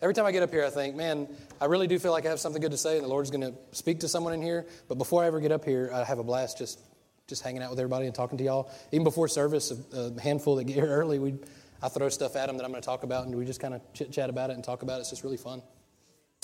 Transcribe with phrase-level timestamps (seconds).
[0.00, 1.28] every time I get up here, I think, man,
[1.60, 3.40] I really do feel like I have something good to say, and the Lord's going
[3.40, 4.66] to speak to someone in here.
[4.88, 6.80] But before I ever get up here, I have a blast just
[7.26, 8.70] just hanging out with everybody and talking to y'all.
[8.90, 11.34] Even before service, a, a handful that get here early, we
[11.82, 13.74] I throw stuff at them that I'm going to talk about, and we just kind
[13.74, 15.00] of chit chat about it and talk about it.
[15.00, 15.62] It's just really fun.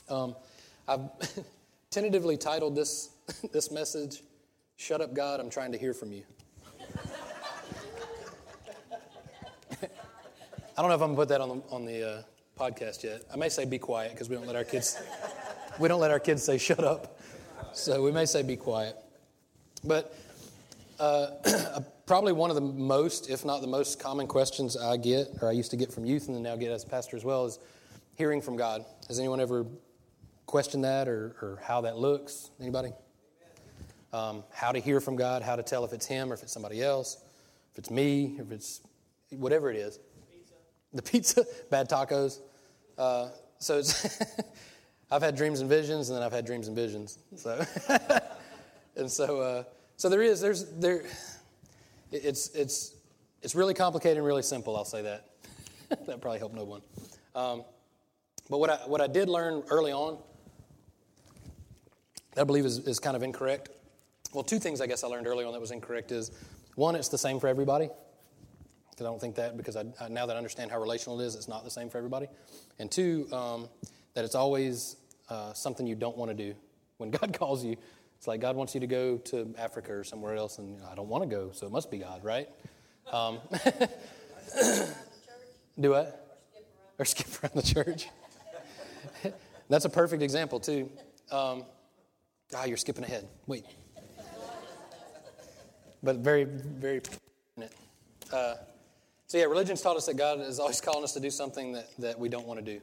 [0.08, 0.36] Um,
[0.86, 1.08] I've
[1.90, 3.10] tentatively titled this
[3.52, 4.22] this message,
[4.76, 6.22] "Shut Up, God, I'm Trying to Hear from You."
[10.76, 12.22] I don't know if I'm going to put that on the, on the uh,
[12.58, 13.22] podcast yet.
[13.32, 15.02] I may say "Be quiet" because we don't let our kids
[15.78, 17.20] we don't let our kids say "Shut up,"
[17.72, 18.96] so we may say "Be quiet."
[19.82, 20.14] But
[21.00, 25.48] uh, probably one of the most, if not the most common questions I get, or
[25.48, 27.46] I used to get from youth and then now get as a pastor as well,
[27.46, 27.58] is
[28.16, 28.84] hearing from God.
[29.08, 29.66] Has anyone ever
[30.46, 32.50] questioned that or, or how that looks?
[32.60, 32.92] Anybody?
[34.12, 36.52] Um, how to hear from God, how to tell if it's Him or if it's
[36.52, 37.18] somebody else,
[37.72, 38.80] if it's me, if it's
[39.30, 39.98] whatever it is.
[40.30, 40.54] Pizza.
[40.92, 42.40] The pizza, bad tacos.
[42.98, 43.82] Uh, so
[45.10, 47.18] I've had dreams and visions, and then I've had dreams and visions.
[47.36, 47.64] So,
[48.96, 49.64] and so, uh,
[49.96, 51.04] so there is, there's, there,
[52.12, 52.94] it's, it's,
[53.42, 55.26] it's really complicated and really simple, I'll say that.
[56.06, 56.82] that probably helped no one.
[57.34, 57.64] Um,
[58.50, 60.18] but what I, what I did learn early on,
[62.34, 63.70] that I believe is, is kind of incorrect.
[64.32, 66.32] Well, two things I guess I learned early on that was incorrect is
[66.74, 67.88] one, it's the same for everybody.
[68.94, 71.24] Because I don't think that, because I, I, now that I understand how relational it
[71.24, 72.28] is, it's not the same for everybody.
[72.78, 73.68] And two, um,
[74.14, 74.96] that it's always
[75.28, 76.54] uh, something you don't want to do.
[76.98, 77.76] When God calls you,
[78.16, 80.88] it's like God wants you to go to Africa or somewhere else, and you know,
[80.90, 82.48] I don't want to go, so it must be God, right?
[83.12, 83.40] Um,
[85.80, 86.38] do what?
[86.96, 88.08] Or skip around the church.
[89.68, 90.88] That's a perfect example, too.
[91.32, 91.64] Um,
[92.54, 93.26] ah, you're skipping ahead.
[93.48, 93.64] Wait.
[96.00, 97.00] But very, very.
[98.32, 98.54] Uh,
[99.34, 101.88] so, yeah, religion's taught us that God is always calling us to do something that,
[101.98, 102.80] that we don't want to do.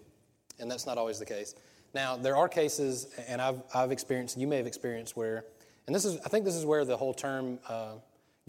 [0.60, 1.56] And that's not always the case.
[1.94, 5.46] Now, there are cases, and I've, I've experienced, you may have experienced, where,
[5.88, 7.94] and this is, I think this is where the whole term uh,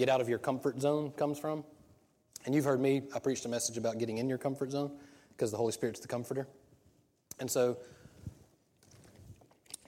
[0.00, 1.62] get out of your comfort zone comes from.
[2.44, 4.90] And you've heard me, I preached a message about getting in your comfort zone
[5.28, 6.48] because the Holy Spirit's the comforter.
[7.38, 7.78] And so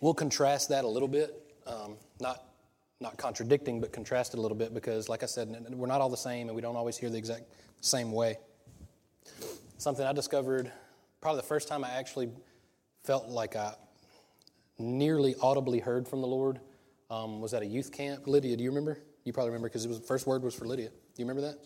[0.00, 2.44] we'll contrast that a little bit, um, not,
[3.00, 6.10] not contradicting, but contrast it a little bit because, like I said, we're not all
[6.10, 7.42] the same and we don't always hear the exact
[7.84, 8.38] same way.
[9.76, 10.72] Something I discovered
[11.20, 12.30] probably the first time I actually
[13.04, 13.74] felt like I
[14.78, 16.60] nearly audibly heard from the Lord
[17.10, 18.26] um, was at a youth camp.
[18.26, 18.98] Lydia, do you remember?
[19.24, 20.88] You probably remember because it was the first word was for Lydia.
[20.88, 21.58] Do you remember that?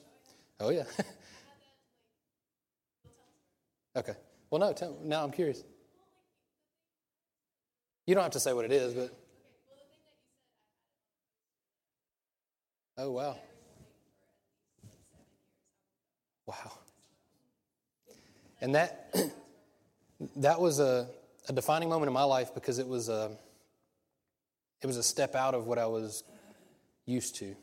[0.58, 0.84] Oh yeah.
[3.96, 4.14] okay.
[4.50, 4.72] Well, no.
[4.72, 5.62] Tell, now I'm curious.
[8.06, 9.16] You don't have to say what it is, but.
[12.96, 13.36] Oh wow.
[16.48, 16.72] Wow.
[18.60, 19.14] And that
[20.36, 21.08] that was a
[21.48, 23.30] a defining moment in my life because it was a,
[24.82, 26.22] it was a step out of what I was
[27.06, 27.56] used to.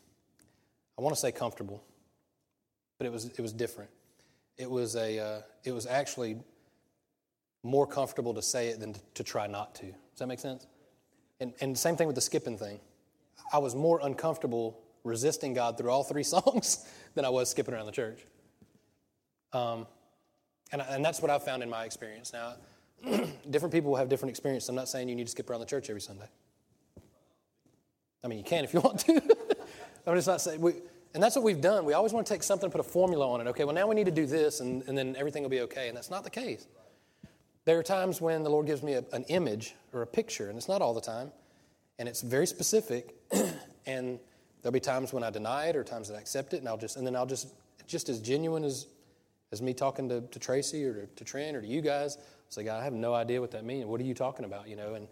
[0.97, 1.83] I want to say comfortable,
[2.97, 3.91] but it was, it was different.
[4.57, 6.37] It was, a, uh, it was actually
[7.63, 9.85] more comfortable to say it than to, to try not to.
[9.85, 10.65] Does that make sense?
[11.39, 12.79] And, and same thing with the skipping thing.
[13.53, 17.85] I was more uncomfortable resisting God through all three songs than I was skipping around
[17.85, 18.19] the church.
[19.55, 19.87] Um,
[20.73, 22.33] and, and that's what I've found in my experience.
[22.33, 22.55] Now,
[23.49, 24.67] different people will have different experiences.
[24.67, 26.27] I'm not saying you need to skip around the church every Sunday.
[28.21, 29.13] I mean, you can if you want to.
[30.07, 30.59] I'm just not saying.
[30.59, 30.73] We,
[31.13, 31.85] and that's what we've done.
[31.85, 33.47] We always want to take something and put a formula on it.
[33.47, 35.87] Okay, well, now we need to do this, and, and then everything will be okay.
[35.87, 36.67] And that's not the case.
[37.63, 40.57] There are times when the Lord gives me a, an image or a picture, and
[40.57, 41.31] it's not all the time,
[41.97, 43.15] and it's very specific.
[43.85, 44.19] and
[44.61, 46.77] there'll be times when I deny it or times that I accept it, and I'll
[46.77, 47.47] just, and then I'll just,
[47.87, 48.87] just as genuine as,
[49.51, 52.17] as me talking to, to Tracy or to, to Trent or to you guys,
[52.47, 53.85] it's like, I have no idea what that means.
[53.85, 54.67] What are you talking about?
[54.67, 55.07] You know, and,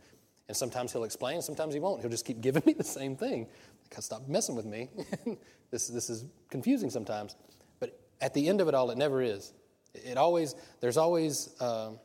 [0.47, 2.01] and sometimes he'll explain, sometimes he won't.
[2.01, 3.47] He'll just keep giving me the same thing.
[3.83, 4.89] Like, stop messing with me.
[5.71, 7.35] this, this is confusing sometimes.
[7.79, 9.53] But at the end of it all, it never is.
[9.94, 12.00] It always, there's always um,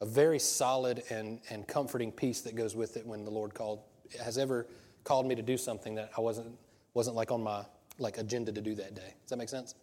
[0.00, 3.80] a very solid and, and comforting peace that goes with it when the Lord called,
[4.22, 4.66] has ever
[5.04, 6.56] called me to do something that I wasn't,
[6.94, 7.64] wasn't like on my
[7.98, 9.14] like agenda to do that day.
[9.22, 9.74] Does that make sense?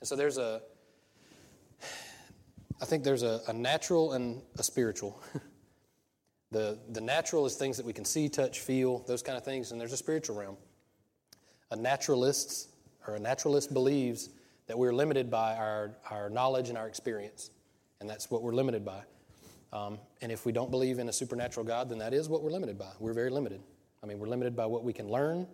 [0.00, 0.60] And so there's a,
[2.80, 5.20] I think there's a, a natural and a spiritual.
[6.50, 9.72] the, the natural is things that we can see, touch, feel, those kind of things,
[9.72, 10.56] and there's a spiritual realm.
[11.70, 12.70] A naturalist
[13.06, 14.30] or a naturalist believes
[14.68, 17.50] that we're limited by our, our knowledge and our experience,
[18.00, 19.02] and that's what we're limited by.
[19.72, 22.50] Um, and if we don't believe in a supernatural God, then that is what we're
[22.50, 22.90] limited by.
[23.00, 23.60] We're very limited.
[24.02, 25.46] I mean, we're limited by what we can learn,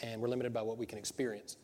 [0.00, 1.56] and we're limited by what we can experience.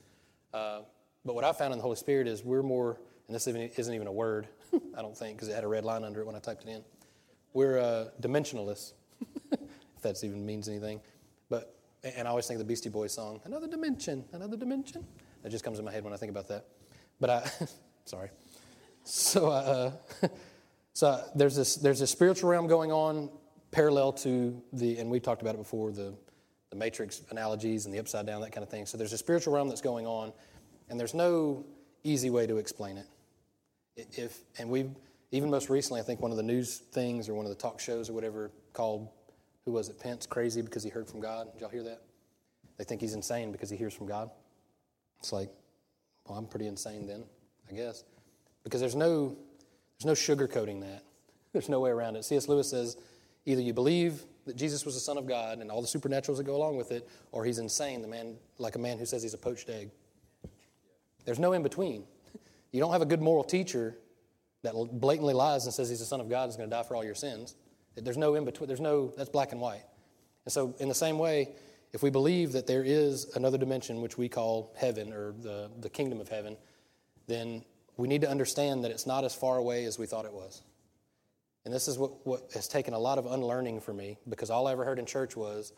[0.52, 0.80] Uh,
[1.24, 2.98] but what I found in the Holy Spirit is we're more,
[3.28, 4.48] and this isn't even a word,
[4.97, 6.71] I don't think, because it had a red line under it when I typed it
[6.71, 6.82] in.
[7.53, 8.93] We're uh, dimensionalists,
[9.53, 11.00] if that even means anything.
[11.49, 15.05] But and I always think of the Beastie Boys song, "Another Dimension, Another Dimension."
[15.43, 16.65] That just comes in my head when I think about that.
[17.21, 17.50] But I,
[18.05, 18.31] sorry.
[19.05, 19.93] So, uh,
[20.94, 23.31] so there's this there's a spiritual realm going on
[23.71, 26.15] parallel to the, and we've talked about it before, the
[26.71, 28.85] the matrix analogies and the upside down, that kind of thing.
[28.85, 30.32] So there's a spiritual realm that's going on,
[30.88, 31.65] and there's no
[32.03, 33.06] easy way to explain it.
[33.96, 34.91] If and we've
[35.31, 37.81] even most recently, I think one of the news things or one of the talk
[37.81, 39.08] shows or whatever called
[39.64, 41.52] who was it Pence crazy because he heard from God.
[41.52, 42.02] Did y'all hear that?
[42.76, 44.31] They think he's insane because he hears from God.
[45.20, 45.50] It's like,
[46.26, 47.25] well, I'm pretty insane then,
[47.70, 48.05] I guess,
[48.62, 49.37] because there's no
[49.99, 51.02] there's no sugarcoating that.
[51.52, 52.25] There's no way around it.
[52.25, 52.49] C.S.
[52.49, 52.97] Lewis says
[53.47, 56.44] either you believe that Jesus was the Son of God and all the supernaturals that
[56.44, 59.35] go along with it, or he's insane, the man like a man who says he's
[59.35, 59.90] a poached egg.
[61.25, 62.05] There's no in between.
[62.75, 63.97] You don't have a good moral teacher
[64.65, 66.82] that blatantly lies and says he's the Son of God and is going to die
[66.82, 67.55] for all your sins.
[67.94, 68.67] There's no in between.
[68.67, 69.85] There's no, that's black and white.
[70.44, 71.50] And so, in the same way,
[71.93, 75.88] if we believe that there is another dimension which we call heaven or the, the
[75.88, 76.56] kingdom of heaven,
[77.29, 77.65] then
[77.97, 80.65] we need to understand that it's not as far away as we thought it was.
[81.65, 84.67] And this is what, what has taken a lot of unlearning for me because all
[84.67, 85.73] I ever heard in church was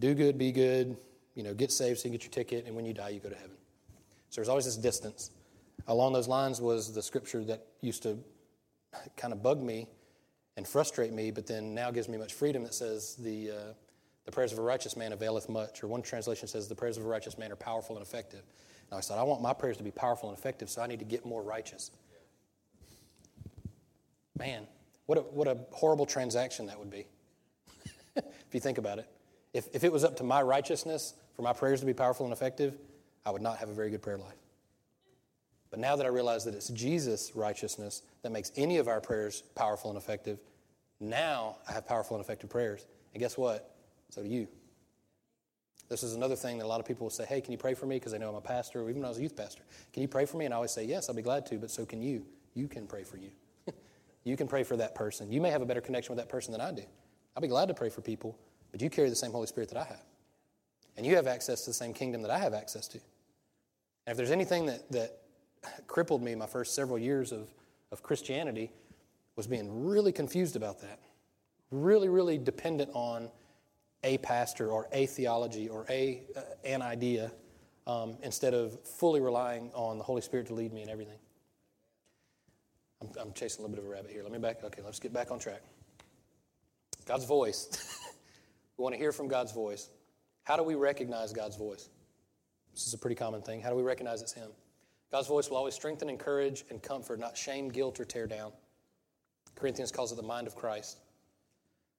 [0.00, 0.96] do good, be good,
[1.36, 3.28] you know, get saved so you get your ticket, and when you die, you go
[3.28, 3.56] to heaven.
[4.30, 5.30] So there's always this distance.
[5.86, 8.18] Along those lines was the scripture that used to
[9.16, 9.86] kind of bug me
[10.56, 13.54] and frustrate me, but then now gives me much freedom that says the, uh,
[14.24, 15.82] the prayers of a righteous man availeth much.
[15.82, 18.42] Or one translation says the prayers of a righteous man are powerful and effective.
[18.90, 20.98] And I said, I want my prayers to be powerful and effective, so I need
[20.98, 21.90] to get more righteous.
[24.38, 24.66] Man,
[25.06, 27.06] what a, what a horrible transaction that would be,
[28.16, 29.06] if you think about it.
[29.52, 32.32] If, if it was up to my righteousness for my prayers to be powerful and
[32.32, 32.74] effective,
[33.26, 34.36] I would not have a very good prayer life.
[35.70, 39.42] But now that I realize that it's Jesus' righteousness that makes any of our prayers
[39.54, 40.38] powerful and effective,
[40.98, 42.86] now I have powerful and effective prayers.
[43.14, 43.74] And guess what?
[44.10, 44.48] So do you.
[45.88, 47.74] This is another thing that a lot of people will say, hey, can you pray
[47.74, 47.96] for me?
[47.96, 49.62] Because they know I'm a pastor, or even when I was a youth pastor.
[49.92, 50.44] Can you pray for me?
[50.44, 52.24] And I always say, yes, I'll be glad to, but so can you.
[52.54, 53.30] You can pray for you.
[54.24, 55.32] you can pray for that person.
[55.32, 56.84] You may have a better connection with that person than I do.
[57.34, 58.38] I'll be glad to pray for people,
[58.70, 60.04] but you carry the same Holy Spirit that I have.
[60.96, 62.98] And you have access to the same kingdom that I have access to.
[64.06, 65.19] And if there's anything that, that
[65.86, 67.48] crippled me my first several years of,
[67.92, 68.70] of Christianity
[69.36, 71.00] was being really confused about that.
[71.70, 73.30] Really, really dependent on
[74.02, 77.30] a pastor or a theology or a, uh, an idea
[77.86, 81.18] um, instead of fully relying on the Holy Spirit to lead me in everything.
[83.02, 84.22] I'm, I'm chasing a little bit of a rabbit here.
[84.22, 84.62] Let me back.
[84.64, 85.62] Okay, let's get back on track.
[87.06, 87.98] God's voice.
[88.76, 89.88] we want to hear from God's voice.
[90.44, 91.88] How do we recognize God's voice?
[92.72, 93.60] This is a pretty common thing.
[93.60, 94.50] How do we recognize it's Him?
[95.10, 98.52] God's voice will always strengthen, encourage, and comfort, not shame, guilt, or tear down.
[99.56, 100.98] Corinthians calls it the mind of Christ.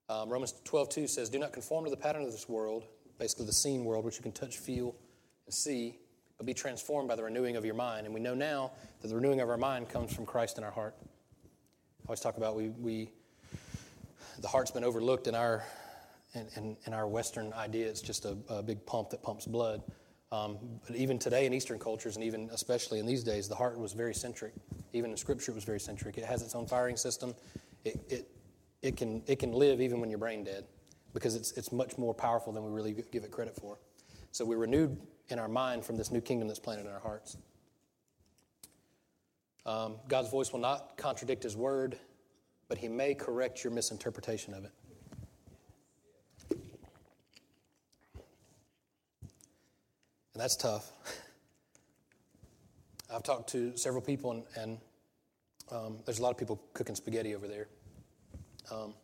[0.10, 2.86] Um, Romans 12, 2 says, Do not conform to the pattern of this world,
[3.20, 4.96] basically the seen world, which you can touch, feel,
[5.46, 5.98] and see,
[6.38, 8.06] but be transformed by the renewing of your mind.
[8.06, 8.72] And we know now
[9.02, 10.96] that the renewing of our mind comes from Christ in our heart.
[11.02, 13.12] I always talk about we, we
[14.40, 15.64] the heart's been overlooked in our
[16.34, 17.88] in, in, in our Western idea.
[17.88, 19.82] It's just a, a big pump that pumps blood.
[20.32, 20.58] Um,
[20.88, 23.92] but even today in Eastern cultures, and even especially in these days, the heart was
[23.94, 24.54] very centric.
[24.94, 26.18] Even in Scripture, it was very centric.
[26.18, 27.36] It has its own firing system.
[27.84, 28.32] It, it,
[28.82, 30.66] it, can, it can live even when you're brain dead
[31.14, 33.78] because it's, it's much more powerful than we really give it credit for.
[34.32, 37.38] So we're renewed in our mind from this new kingdom that's planted in our hearts.
[39.66, 41.98] Um, God's voice will not contradict His word,
[42.70, 44.72] but He may correct your misinterpretation of it.
[50.42, 50.92] That's tough.
[53.14, 54.80] I've talked to several people, and, and
[55.72, 57.68] um, there's a lot of people cooking spaghetti over there.
[58.72, 58.96] Um,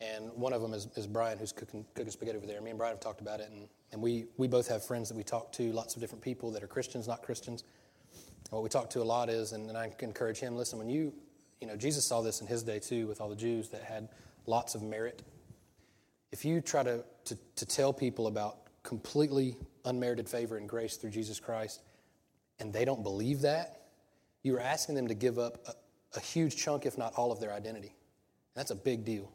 [0.00, 2.60] and one of them is, is Brian, who's cooking, cooking spaghetti over there.
[2.60, 5.16] Me and Brian have talked about it, and, and we, we both have friends that
[5.16, 7.62] we talk to, lots of different people that are Christians, not Christians.
[8.12, 10.88] And what we talk to a lot is, and, and I encourage him, listen, when
[10.88, 11.14] you,
[11.60, 14.08] you know, Jesus saw this in his day too with all the Jews that had
[14.46, 15.22] lots of merit.
[16.32, 21.10] If you try to, to, to tell people about completely unmerited favor and grace through
[21.10, 21.82] Jesus Christ,
[22.58, 23.82] and they don't believe that,
[24.42, 27.52] you're asking them to give up a, a huge chunk, if not all, of their
[27.52, 27.94] identity.
[28.54, 29.32] That's a big deal.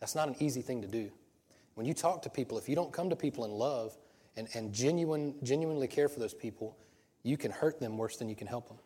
[0.00, 1.10] That's not an easy thing to do.
[1.74, 3.96] When you talk to people, if you don't come to people in love
[4.36, 6.76] and, and genuine, genuinely care for those people,
[7.22, 8.78] you can hurt them worse than you can help them.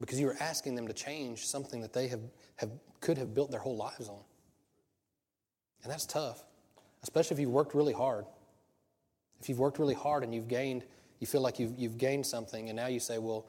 [0.00, 2.20] Because you are asking them to change something that they have,
[2.56, 4.20] have, could have built their whole lives on.
[5.82, 6.44] And that's tough,
[7.02, 8.26] especially if you've worked really hard.
[9.40, 10.84] If you've worked really hard and you've gained,
[11.18, 13.46] you feel like you've, you've gained something, and now you say, well,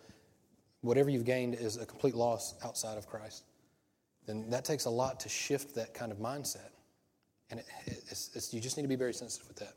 [0.82, 3.44] whatever you've gained is a complete loss outside of Christ,
[4.26, 6.70] then that takes a lot to shift that kind of mindset.
[7.50, 9.74] And it, it's, it's, you just need to be very sensitive with that.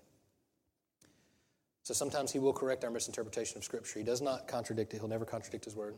[1.83, 3.99] So sometimes he will correct our misinterpretation of Scripture.
[3.99, 5.95] He does not contradict it, he'll never contradict his word.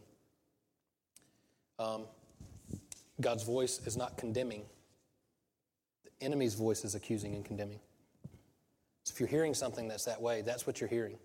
[1.79, 2.07] Um,
[3.21, 4.63] God's voice is not condemning,
[6.05, 7.81] the enemy's voice is accusing and condemning.
[9.07, 11.17] So if you're hearing something that's that way, that's what you're hearing.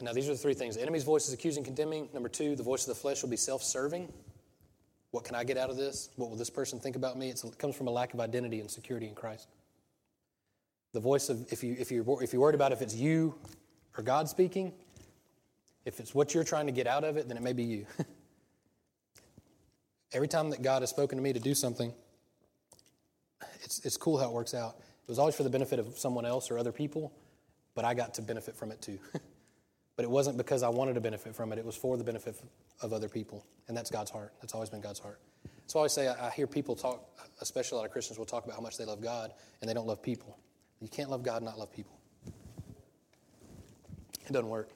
[0.00, 0.76] Now, these are the three things.
[0.76, 2.08] The enemy's voice is accusing, condemning.
[2.14, 4.10] Number two, the voice of the flesh will be self serving.
[5.10, 6.08] What can I get out of this?
[6.16, 7.28] What will this person think about me?
[7.28, 9.48] It's, it comes from a lack of identity and security in Christ.
[10.94, 13.34] The voice of, if, you, if, you're, if you're worried about if it's you
[13.98, 14.72] or God speaking,
[15.84, 17.86] if it's what you're trying to get out of it, then it may be you.
[20.12, 21.92] Every time that God has spoken to me to do something,
[23.62, 24.76] it's, it's cool how it works out.
[25.06, 27.12] It was always for the benefit of someone else or other people,
[27.76, 28.98] but I got to benefit from it too.
[29.96, 32.36] but it wasn't because I wanted to benefit from it, it was for the benefit
[32.82, 33.46] of other people.
[33.68, 34.32] And that's God's heart.
[34.40, 35.20] That's always been God's heart.
[35.68, 37.04] So I always say I, hear people talk,
[37.40, 39.74] especially a lot of Christians will talk about how much they love God and they
[39.74, 40.38] don't love people.
[40.80, 41.98] You can't love God and not love people.
[44.26, 44.70] It doesn't work.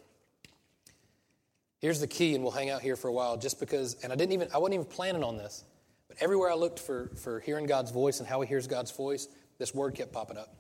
[1.81, 4.17] Here's the key, and we'll hang out here for a while just because, and I
[4.17, 5.65] didn't even, I wasn't even planning on this,
[6.09, 9.29] but everywhere I looked for, for hearing God's voice and how he hears God's voice,
[9.61, 10.57] this word kept popping up.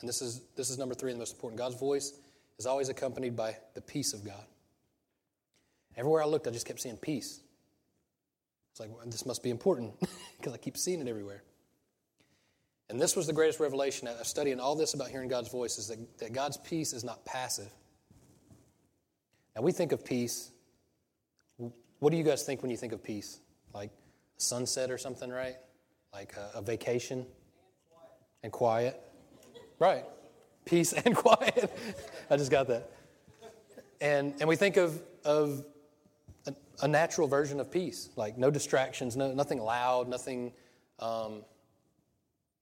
[0.00, 1.58] And this is, this is number three and the most important.
[1.58, 2.12] God's voice
[2.58, 4.44] is always accompanied by the peace of God.
[5.96, 7.40] Everywhere I looked, I just kept seeing peace.
[8.70, 9.94] It's like, well, this must be important
[10.36, 11.42] because I keep seeing it everywhere.
[12.90, 15.88] And this was the greatest revelation of studying all this about hearing God's voice is
[15.88, 17.70] that, that God's peace is not passive.
[19.56, 20.50] Now, we think of peace.
[22.00, 23.40] What do you guys think when you think of peace?
[23.72, 23.90] Like
[24.36, 25.56] a sunset or something, right?
[26.12, 27.24] Like a, a vacation?
[28.42, 29.00] And quiet.
[29.78, 30.04] Right.
[30.64, 31.70] Peace and quiet.
[32.30, 32.90] I just got that.
[34.00, 35.64] And, and we think of, of
[36.46, 40.52] a, a natural version of peace, like no distractions, no, nothing loud, nothing,
[40.98, 41.44] um,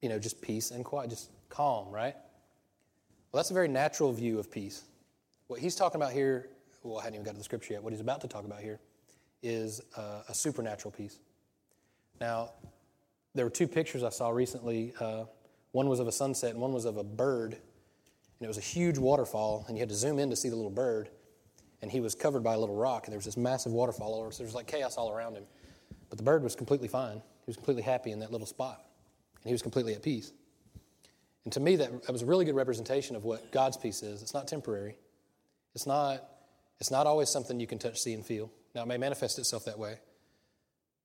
[0.02, 2.14] you know, just peace and quiet, just calm, right?
[3.32, 4.84] Well, that's a very natural view of peace.
[5.46, 6.48] What he's talking about here,
[6.82, 7.82] well, I hadn't even got to the scripture yet.
[7.82, 8.80] What he's about to talk about here
[9.42, 11.18] is uh, a supernatural peace.
[12.20, 12.52] Now,
[13.34, 14.92] there were two pictures I saw recently.
[15.00, 15.24] Uh,
[15.72, 17.52] one was of a sunset, and one was of a bird.
[17.52, 20.56] And it was a huge waterfall, and you had to zoom in to see the
[20.56, 21.08] little bird.
[21.82, 24.32] And he was covered by a little rock, and there was this massive waterfall over.
[24.32, 25.44] So there was like chaos all around him.
[26.08, 27.16] But the bird was completely fine.
[27.16, 28.84] He was completely happy in that little spot,
[29.42, 30.32] and he was completely at peace.
[31.44, 34.22] And to me, that, that was a really good representation of what God's peace is.
[34.22, 34.96] It's not temporary.
[35.74, 36.22] It's not,
[36.80, 38.50] it's not always something you can touch, see, and feel.
[38.74, 39.98] Now, it may manifest itself that way.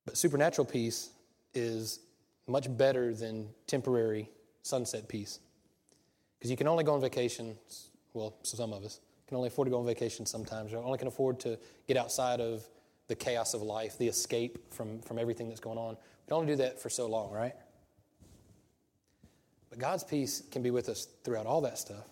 [0.05, 1.09] But supernatural peace
[1.53, 1.99] is
[2.47, 4.29] much better than temporary
[4.65, 5.39] sunset peace.
[6.37, 7.55] Because you can only go on vacation,
[8.13, 10.71] well, some of us can only afford to go on vacation sometimes.
[10.71, 11.57] You only can afford to
[11.87, 12.67] get outside of
[13.07, 15.91] the chaos of life, the escape from, from everything that's going on.
[15.91, 17.53] We can only do that for so long, right?
[19.69, 22.05] But God's peace can be with us throughout all that stuff.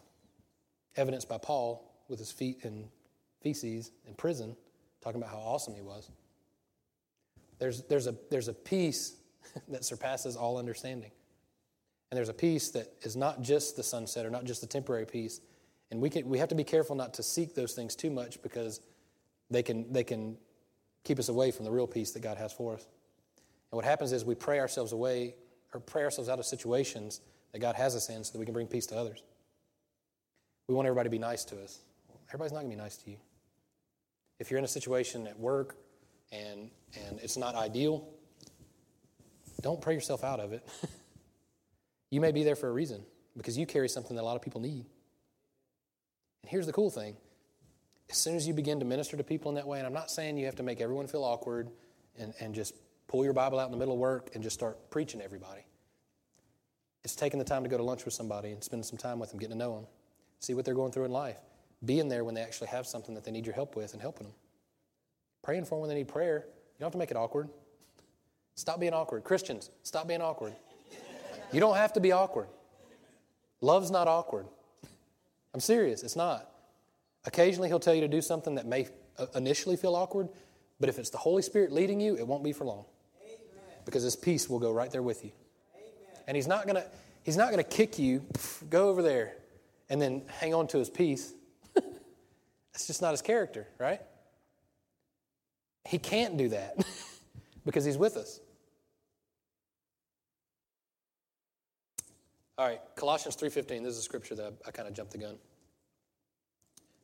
[0.95, 2.87] Evidenced by Paul with his feet in
[3.41, 4.55] feces in prison,
[5.01, 6.11] talking about how awesome he was.
[7.57, 9.15] There's, there's, a, there's a peace
[9.69, 11.11] that surpasses all understanding.
[12.13, 15.07] And there's a peace that is not just the sunset or not just the temporary
[15.07, 15.41] peace.
[15.89, 18.39] And we, can, we have to be careful not to seek those things too much
[18.43, 18.81] because
[19.49, 20.37] they can, they can
[21.03, 22.85] keep us away from the real peace that God has for us.
[23.71, 25.33] And what happens is we pray ourselves away
[25.73, 28.53] or pray ourselves out of situations that God has us in so that we can
[28.53, 29.23] bring peace to others.
[30.67, 31.79] We want everybody to be nice to us.
[32.29, 33.17] Everybody's not going to be nice to you.
[34.37, 35.77] If you're in a situation at work
[36.31, 36.69] and,
[37.07, 38.07] and it's not ideal,
[39.63, 40.63] don't pray yourself out of it.
[42.13, 43.03] You may be there for a reason
[43.35, 44.85] because you carry something that a lot of people need.
[46.43, 47.17] And here's the cool thing
[48.07, 50.11] as soon as you begin to minister to people in that way, and I'm not
[50.11, 51.71] saying you have to make everyone feel awkward
[52.19, 52.75] and, and just
[53.07, 55.61] pull your Bible out in the middle of work and just start preaching to everybody.
[57.03, 59.31] It's taking the time to go to lunch with somebody and spending some time with
[59.31, 59.87] them, getting to know them,
[60.39, 61.39] see what they're going through in life,
[61.83, 64.27] being there when they actually have something that they need your help with and helping
[64.27, 64.35] them.
[65.41, 66.45] Praying for them when they need prayer.
[66.45, 67.49] You don't have to make it awkward.
[68.53, 69.23] Stop being awkward.
[69.23, 70.53] Christians, stop being awkward.
[71.53, 72.47] You don't have to be awkward.
[73.61, 74.45] Love's not awkward.
[75.53, 76.49] I'm serious, it's not.
[77.25, 80.27] Occasionally, He'll tell you to do something that may uh, initially feel awkward,
[80.79, 82.85] but if it's the Holy Spirit leading you, it won't be for long.
[83.85, 85.31] Because His peace will go right there with you.
[86.27, 86.85] And He's not going to.
[87.23, 88.25] He's not going to kick you,
[88.69, 89.33] go over there,
[89.89, 91.33] and then hang on to his peace.
[91.75, 94.01] That's just not his character, right?
[95.87, 96.85] He can't do that
[97.65, 98.39] because he's with us.
[102.57, 105.17] All right, Colossians 3.15, this is a scripture that I, I kind of jumped the
[105.17, 105.33] gun.
[105.33, 105.39] It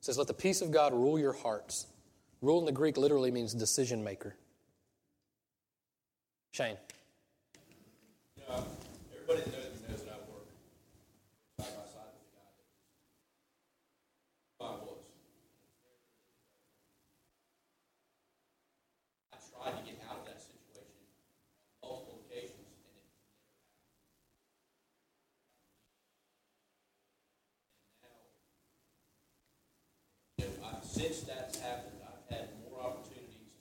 [0.01, 1.87] says, Let the peace of God rule your hearts,
[2.41, 4.35] Rule in the Greek literally means decision maker.
[6.51, 6.77] Shane.
[8.37, 8.61] Yeah,
[9.13, 10.47] everybody that knows me knows that I work
[11.59, 12.47] side by side with the guy
[14.59, 15.03] that I was.
[19.33, 21.03] I tried to get out of that situation
[21.83, 24.39] on multiple occasions, and it never happened.
[27.99, 28.23] And now,
[30.39, 33.51] you know, I, since that's happened, I've had more opportunities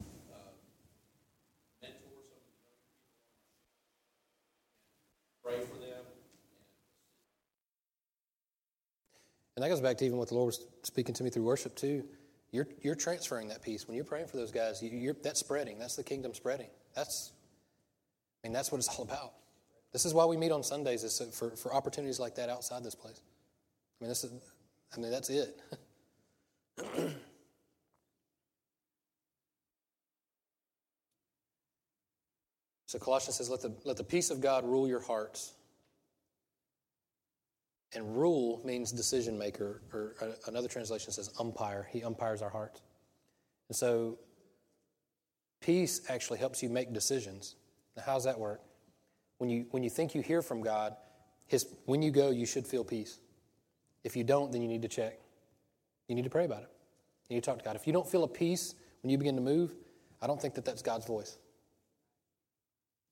[0.00, 0.52] to uh,
[1.80, 3.62] mentor some of the younger people on my
[5.42, 6.04] pray for them.
[9.56, 11.74] And that goes back to even what the Lord was speaking to me through worship
[11.76, 12.04] too.
[12.52, 13.86] You're, you're transferring that peace.
[13.86, 15.78] When you're praying for those guys, you, you're, that's spreading.
[15.78, 16.68] That's the kingdom spreading.
[16.94, 17.32] That's,
[18.44, 19.32] I mean, that's what it's all about.
[19.92, 22.94] This is why we meet on Sundays, is for, for opportunities like that outside this
[22.94, 23.20] place.
[24.00, 24.32] I mean, this is,
[24.94, 25.60] I mean, that's it.
[32.86, 35.52] so Colossians says, let the, let the peace of God rule your hearts.
[37.94, 40.14] And rule means decision maker, or
[40.46, 41.88] another translation says umpire.
[41.90, 42.80] He umpires our hearts.
[43.68, 44.18] And so,
[45.60, 47.56] peace actually helps you make decisions.
[47.96, 48.62] Now, how does that work?
[49.38, 50.96] When you, when you think you hear from God,
[51.46, 53.18] his, when you go, you should feel peace.
[54.04, 55.18] If you don't, then you need to check.
[56.08, 56.70] You need to pray about it.
[57.28, 57.76] You need to talk to God.
[57.76, 59.74] If you don't feel a peace when you begin to move,
[60.20, 61.36] I don't think that that's God's voice.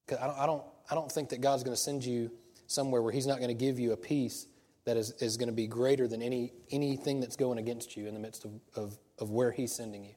[0.06, 2.30] Because I don't, I, don't, I don't think that God's going to send you
[2.66, 4.46] somewhere where He's not going to give you a peace
[4.84, 8.14] that is, is going to be greater than any, anything that's going against you in
[8.14, 10.14] the midst of, of, of where He's sending you.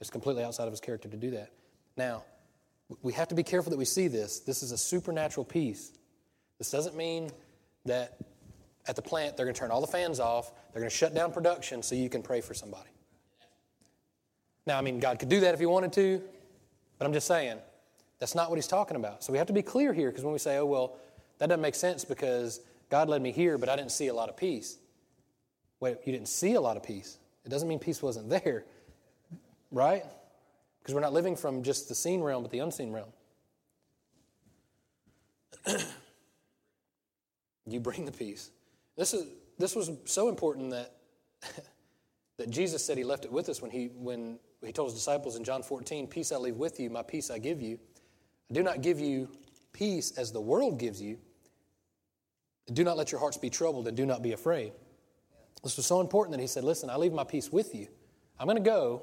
[0.00, 1.50] It's completely outside of His character to do that.
[1.96, 2.24] Now,
[3.02, 4.40] we have to be careful that we see this.
[4.40, 5.92] This is a supernatural peace.
[6.58, 7.30] This doesn't mean
[7.84, 8.18] that
[8.86, 11.14] at the plant they're going to turn all the fans off, they're going to shut
[11.14, 12.90] down production so you can pray for somebody.
[14.66, 16.22] Now, I mean, God could do that if He wanted to,
[16.98, 17.58] but I'm just saying,
[18.18, 19.24] that's not what He's talking about.
[19.24, 20.96] So we have to be clear here because when we say, oh, well,
[21.38, 22.60] that doesn't make sense because
[22.90, 24.76] God led me here, but I didn't see a lot of peace.
[25.78, 27.18] Wait, you didn't see a lot of peace.
[27.44, 28.64] It doesn't mean peace wasn't there,
[29.70, 30.04] right?
[30.80, 33.08] Because we're not living from just the seen realm, but the unseen realm.
[37.66, 38.50] you bring the peace.
[38.96, 39.26] This, is,
[39.58, 40.96] this was so important that,
[42.38, 45.36] that Jesus said he left it with us when he, when he told his disciples
[45.36, 47.78] in John 14, Peace I leave with you, my peace I give you.
[48.50, 49.28] I do not give you
[49.72, 51.18] peace as the world gives you.
[52.72, 54.72] Do not let your hearts be troubled and do not be afraid.
[55.62, 57.88] This was so important that he said, Listen, I leave my peace with you.
[58.38, 59.02] I'm going to go,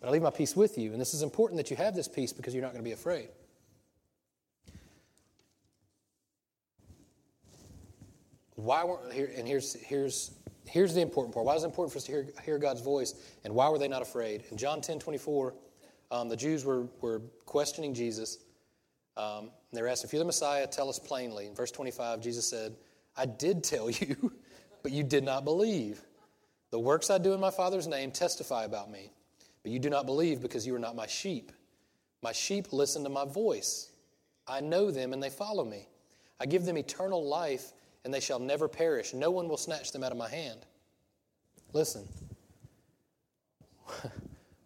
[0.00, 0.92] but I leave my peace with you.
[0.92, 2.92] And this is important that you have this peace because you're not going to be
[2.92, 3.28] afraid.
[8.54, 9.32] Why were here?
[9.36, 10.32] And here's here's
[10.66, 11.46] here's the important part.
[11.46, 13.14] Why is it important for us to hear, hear God's voice?
[13.44, 14.44] And why were they not afraid?
[14.50, 15.54] In John 10 24,
[16.10, 18.38] um, the Jews were, were questioning Jesus.
[19.16, 21.46] Um, they were asking, If you're the Messiah, tell us plainly.
[21.46, 22.76] In verse 25, Jesus said,
[23.16, 24.32] I did tell you,
[24.82, 26.02] but you did not believe.
[26.70, 29.12] The works I do in my Father's name testify about me,
[29.62, 31.52] but you do not believe because you are not my sheep.
[32.22, 33.90] My sheep listen to my voice.
[34.46, 35.88] I know them and they follow me.
[36.38, 37.72] I give them eternal life
[38.04, 39.14] and they shall never perish.
[39.14, 40.60] No one will snatch them out of my hand.
[41.72, 42.08] Listen,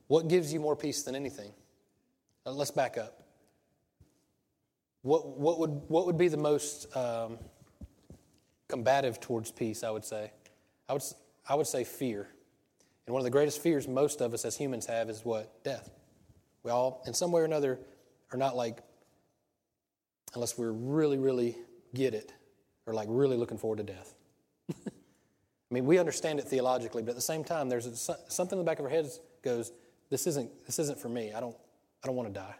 [0.06, 1.52] what gives you more peace than anything?
[2.46, 3.22] Uh, let's back up.
[5.02, 7.38] What, what, would, what would be the most um,
[8.68, 10.32] combative towards peace, I would say?
[10.88, 11.02] I would,
[11.48, 12.28] I would say fear.
[13.06, 15.62] And one of the greatest fears most of us as humans have is what?
[15.62, 15.90] Death.
[16.62, 17.78] We all, in some way or another,
[18.32, 18.78] are not like,
[20.34, 21.56] unless we really, really
[21.94, 22.32] get it,
[22.86, 24.14] or like really looking forward to death.
[25.74, 28.64] I mean, we understand it theologically, but at the same time, there's a, something in
[28.64, 29.72] the back of our heads goes,
[30.10, 31.32] "This isn't this isn't for me.
[31.32, 31.56] I don't
[32.02, 32.54] I don't want to die."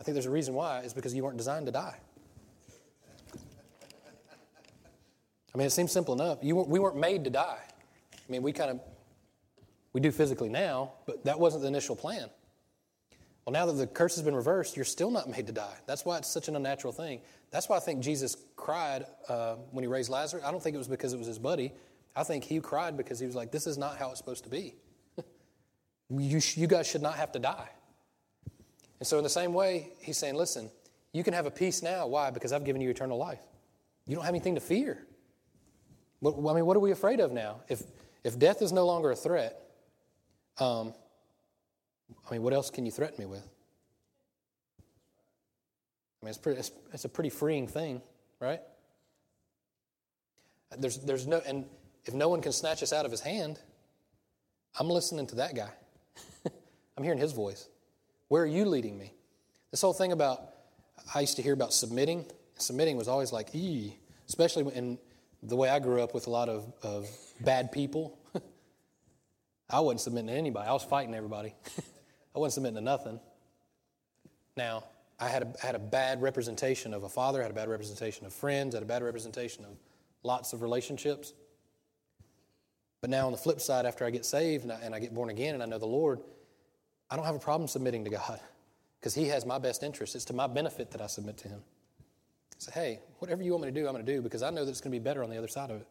[0.00, 0.80] I think there's a reason why.
[0.80, 1.98] is because you weren't designed to die.
[5.54, 6.38] I mean, it seems simple enough.
[6.42, 7.60] You we weren't made to die.
[8.12, 8.80] I mean, we kind of
[9.92, 12.28] we do physically now, but that wasn't the initial plan.
[13.44, 15.76] Well, now that the curse has been reversed, you're still not made to die.
[15.86, 17.20] That's why it's such an unnatural thing.
[17.50, 20.42] That's why I think Jesus cried uh, when he raised Lazarus.
[20.44, 21.72] I don't think it was because it was his buddy.
[22.16, 24.50] I think he cried because he was like, this is not how it's supposed to
[24.50, 24.74] be.
[26.10, 27.68] you, you guys should not have to die.
[28.98, 30.70] And so, in the same way, he's saying, listen,
[31.12, 32.06] you can have a peace now.
[32.06, 32.30] Why?
[32.30, 33.40] Because I've given you eternal life.
[34.06, 35.06] You don't have anything to fear.
[36.24, 37.60] What, I mean, what are we afraid of now?
[37.68, 37.82] If,
[38.22, 39.60] if death is no longer a threat,
[40.58, 40.94] um,
[42.26, 43.46] I mean, what else can you threaten me with?
[44.78, 48.00] I mean, it's, pretty, it's, it's a pretty freeing thing,
[48.40, 48.60] right?
[50.78, 51.66] There's, there's no, and
[52.06, 53.60] if no one can snatch us out of his hand,
[54.80, 55.72] I'm listening to that guy.
[56.96, 57.68] I'm hearing his voice.
[58.28, 59.12] Where are you leading me?
[59.70, 60.40] This whole thing about,
[61.14, 62.24] I used to hear about submitting.
[62.56, 64.96] Submitting was always like, ee, especially in
[65.44, 67.08] the way I grew up with a lot of, of
[67.40, 68.18] bad people.
[69.70, 70.68] I wasn't submitting to anybody.
[70.68, 71.54] I was fighting everybody.
[72.34, 73.20] I wasn't submitting to nothing.
[74.56, 74.84] Now,
[75.20, 78.32] I had, a, had a bad representation of a father, had a bad representation of
[78.32, 79.76] friends, had a bad representation of
[80.22, 81.34] lots of relationships.
[83.00, 85.14] But now, on the flip side, after I get saved and I, and I get
[85.14, 86.20] born again and I know the Lord,
[87.10, 88.40] I don't have a problem submitting to God
[88.98, 90.14] because He has my best interest.
[90.14, 91.60] It's to my benefit that I submit to Him.
[92.58, 94.64] Say, hey, whatever you want me to do, I'm going to do because I know
[94.64, 95.86] that it's going to be better on the other side of it.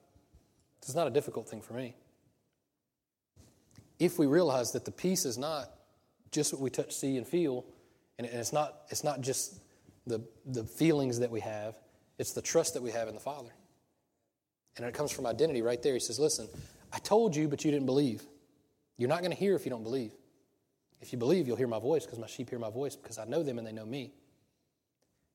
[0.81, 1.95] It's not a difficult thing for me.
[3.99, 5.69] If we realize that the peace is not
[6.31, 7.65] just what we touch, see, and feel,
[8.17, 9.59] and it's not, it's not just
[10.05, 11.75] the, the feelings that we have,
[12.17, 13.51] it's the trust that we have in the Father.
[14.75, 15.93] And it comes from identity right there.
[15.93, 16.47] He says, Listen,
[16.91, 18.23] I told you, but you didn't believe.
[18.97, 20.11] You're not going to hear if you don't believe.
[21.01, 23.25] If you believe, you'll hear my voice because my sheep hear my voice because I
[23.25, 24.13] know them and they know me.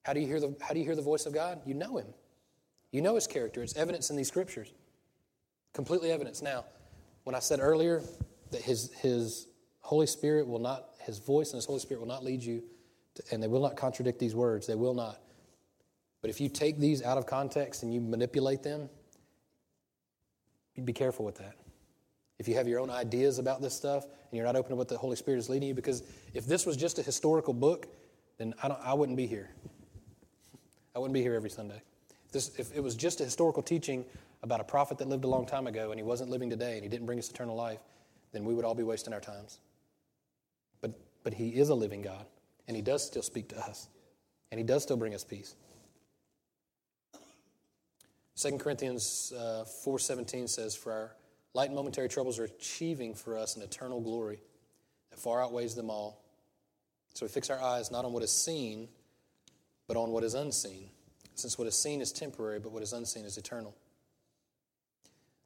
[0.08, 1.60] How do you hear the, how do you hear the voice of God?
[1.66, 2.06] You know him.
[2.92, 3.62] You know his character.
[3.62, 4.72] It's evidence in these scriptures.
[5.74, 6.40] Completely evidence.
[6.40, 6.64] Now,
[7.24, 8.00] when I said earlier
[8.50, 9.48] that his, his
[9.80, 12.62] Holy Spirit will not, his voice and his Holy Spirit will not lead you,
[13.16, 14.66] to, and they will not contradict these words.
[14.66, 15.20] They will not.
[16.22, 18.88] But if you take these out of context and you manipulate them,
[20.74, 21.56] you'd be careful with that.
[22.38, 24.88] If you have your own ideas about this stuff and you're not open to what
[24.88, 27.88] the Holy Spirit is leading you, because if this was just a historical book,
[28.38, 29.50] then I, I wouldn't be here.
[30.98, 31.80] I wouldn't be here every Sunday.
[32.26, 34.04] If, this, if it was just a historical teaching
[34.42, 36.82] about a prophet that lived a long time ago and he wasn't living today and
[36.82, 37.78] he didn't bring us eternal life,
[38.32, 39.60] then we would all be wasting our times.
[40.80, 42.26] But, but he is a living God,
[42.66, 43.86] and he does still speak to us,
[44.50, 45.54] and he does still bring us peace.
[48.34, 51.16] 2 Corinthians uh, 4.17 says, For our
[51.54, 54.42] light and momentary troubles are achieving for us an eternal glory
[55.10, 56.24] that far outweighs them all.
[57.14, 58.88] So we fix our eyes not on what is seen,
[59.88, 60.90] but on what is unseen,
[61.34, 63.74] since what is seen is temporary, but what is unseen is eternal.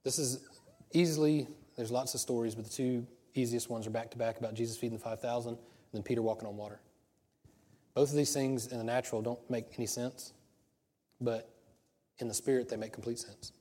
[0.05, 0.45] This is
[0.93, 4.55] easily, there's lots of stories, but the two easiest ones are back to back about
[4.55, 5.59] Jesus feeding the 5,000 and
[5.93, 6.81] then Peter walking on water.
[7.95, 10.33] Both of these things in the natural don't make any sense,
[11.21, 11.49] but
[12.19, 13.53] in the spirit, they make complete sense.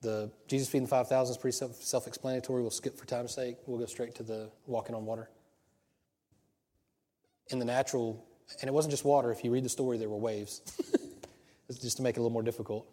[0.00, 2.62] The Jesus feeding the 5,000 is pretty self explanatory.
[2.62, 3.56] We'll skip for time's sake.
[3.66, 5.28] We'll go straight to the walking on water.
[7.48, 8.24] In the natural,
[8.60, 9.30] and it wasn't just water.
[9.30, 10.62] If you read the story, there were waves.
[11.80, 12.88] just to make it a little more difficult.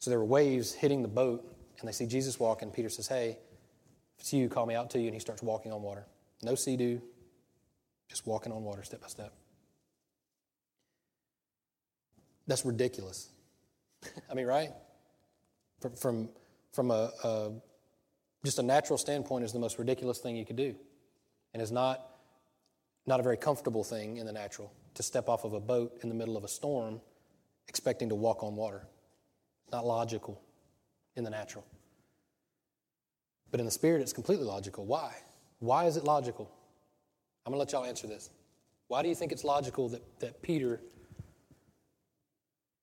[0.00, 1.44] So there were waves hitting the boat,
[1.78, 2.70] and they see Jesus walking.
[2.70, 3.38] Peter says, Hey,
[4.16, 5.06] if it's you, call me out to you.
[5.06, 6.06] And he starts walking on water.
[6.42, 7.00] No Sea-Doo,
[8.08, 9.32] just walking on water step by step.
[12.46, 13.28] That's ridiculous.
[14.30, 14.70] I mean, right?
[15.80, 16.28] From, from,
[16.72, 17.50] from a, a,
[18.44, 20.74] just a natural standpoint, is the most ridiculous thing you could do.
[21.52, 22.04] And is not,
[23.08, 26.10] not a very comfortable thing in the natural to step off of a boat in
[26.10, 27.00] the middle of a storm
[27.66, 28.86] expecting to walk on water.
[29.72, 30.40] Not logical
[31.16, 31.64] in the natural.
[33.50, 34.84] But in the spirit, it's completely logical.
[34.84, 35.14] Why?
[35.58, 36.50] Why is it logical?
[37.46, 38.28] I'm going to let y'all answer this.
[38.88, 40.80] Why do you think it's logical that, that Peter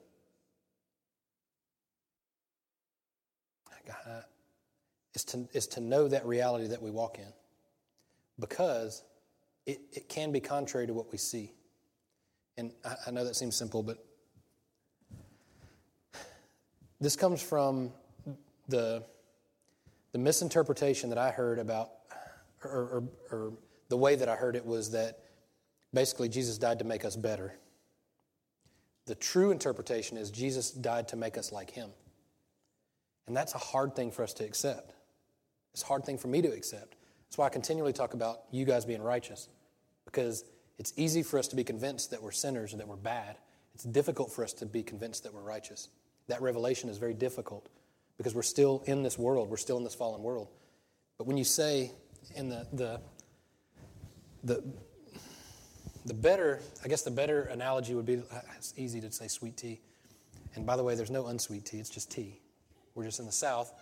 [5.14, 7.32] is to, is to know that reality that we walk in
[8.40, 9.04] because
[9.66, 11.52] it, it can be contrary to what we see.
[12.58, 14.04] And I, I know that seems simple, but
[17.00, 17.92] this comes from
[18.68, 19.04] the
[20.14, 21.90] the misinterpretation that I heard about,
[22.64, 23.54] or, or, or,
[23.90, 25.20] the way that I heard it was that
[25.94, 27.54] basically Jesus died to make us better.
[29.06, 31.90] The true interpretation is Jesus died to make us like him.
[33.28, 34.94] And that's a hard thing for us to accept.
[35.74, 36.96] It's a hard thing for me to accept.
[37.26, 39.50] That's why I continually talk about you guys being righteous,
[40.06, 40.44] because
[40.78, 43.38] it's easy for us to be convinced that we're sinners or that we're bad.
[43.74, 45.90] It's difficult for us to be convinced that we're righteous.
[46.28, 47.70] That revelation is very difficult
[48.18, 50.50] because we're still in this world, we're still in this fallen world.
[51.18, 51.92] But when you say
[52.36, 53.02] in the, the,
[54.44, 54.64] the
[56.06, 58.22] the better, I guess the better analogy would be
[58.58, 59.80] it's easy to say sweet tea.
[60.56, 62.40] And by the way, there's no unsweet tea, it's just tea.
[62.96, 63.74] We're just in the South.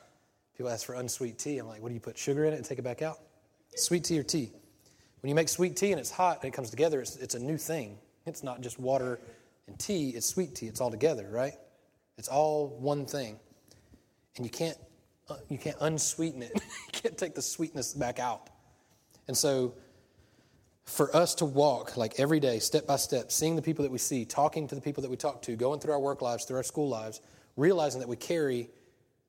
[0.62, 1.58] People ask for unsweet tea.
[1.58, 3.18] I'm like, what do you put sugar in it and take it back out?
[3.76, 4.52] Sweet tea or tea?
[5.22, 7.40] When you make sweet tea and it's hot and it comes together, it's, it's a
[7.40, 7.98] new thing.
[8.28, 9.20] It's not just water
[9.66, 10.68] and tea, it's sweet tea.
[10.68, 11.56] It's all together, right?
[12.20, 13.40] It's all one thing.
[14.36, 14.78] And you can't,
[15.30, 16.52] uh, you can't unsweeten it.
[16.54, 18.52] you can't take the sweetness back out.
[19.28, 19.74] And so,
[20.84, 23.98] for us to walk like every day, step by step, seeing the people that we
[23.98, 26.58] see, talking to the people that we talk to, going through our work lives, through
[26.58, 27.20] our school lives,
[27.58, 28.70] realizing that we carry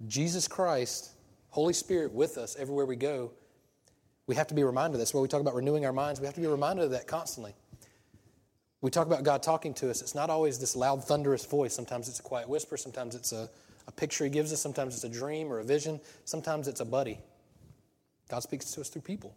[0.07, 1.13] Jesus Christ,
[1.53, 3.31] Holy Spirit with us everywhere we go,
[4.27, 5.13] we have to be reminded of this.
[5.13, 7.55] When we talk about renewing our minds, we have to be reminded of that constantly.
[8.81, 10.01] We talk about God talking to us.
[10.01, 11.75] It's not always this loud, thunderous voice.
[11.75, 12.79] Sometimes it's a quiet whisper.
[12.79, 13.51] Sometimes it's a,
[13.87, 14.63] a picture He gives us.
[14.63, 16.01] Sometimes it's a dream or a vision.
[16.25, 17.19] Sometimes it's a buddy.
[18.31, 19.37] God speaks to us through people.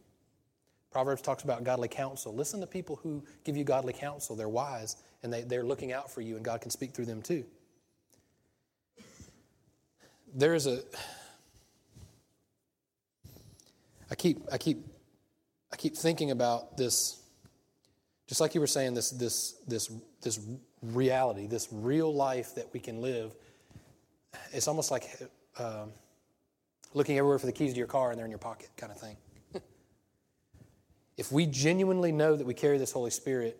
[0.91, 2.33] Proverbs talks about godly counsel.
[2.33, 4.37] Listen to people who give you godly counsel.
[4.37, 7.21] They're wise and they, they're looking out for you, and God can speak through them
[7.21, 7.43] too.
[10.33, 10.79] There is a.
[14.09, 14.85] I keep, I keep,
[15.71, 17.21] I keep thinking about this,
[18.27, 19.91] just like you were saying, this, this, this,
[20.21, 20.39] this
[20.81, 23.33] reality, this real life that we can live.
[24.51, 25.09] It's almost like
[25.57, 25.91] um,
[26.93, 28.99] looking everywhere for the keys to your car and they're in your pocket, kind of
[28.99, 29.17] thing.
[31.17, 33.59] if we genuinely know that we carry this Holy Spirit,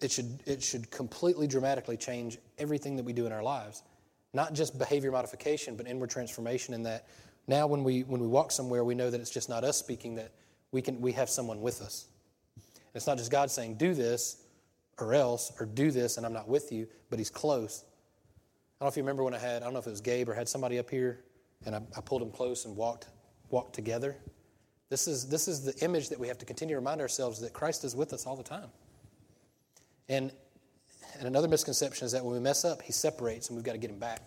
[0.00, 3.82] it should, it should completely dramatically change everything that we do in our lives.
[4.32, 7.06] Not just behavior modification, but inward transformation in that
[7.46, 10.14] now when we, when we walk somewhere, we know that it's just not us speaking,
[10.16, 10.32] that
[10.72, 12.06] we, can, we have someone with us.
[12.56, 14.42] And it's not just God saying, do this
[14.98, 17.84] or else, or do this and I'm not with you, but He's close.
[17.84, 20.00] I don't know if you remember when I had, I don't know if it was
[20.00, 21.24] Gabe or had somebody up here,
[21.66, 23.08] and I, I pulled him close and walked,
[23.50, 24.16] walked together.
[24.88, 27.52] This is, this is the image that we have to continue to remind ourselves that
[27.52, 28.68] Christ is with us all the time.
[30.08, 30.32] And,
[31.18, 33.78] and another misconception is that when we mess up, He separates and we've got to
[33.78, 34.22] get Him back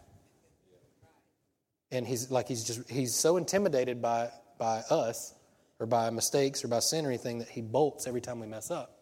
[1.94, 5.34] and he's like he's just he's so intimidated by by us
[5.80, 8.72] or by mistakes or by sin or anything that he bolts every time we mess
[8.72, 9.00] up,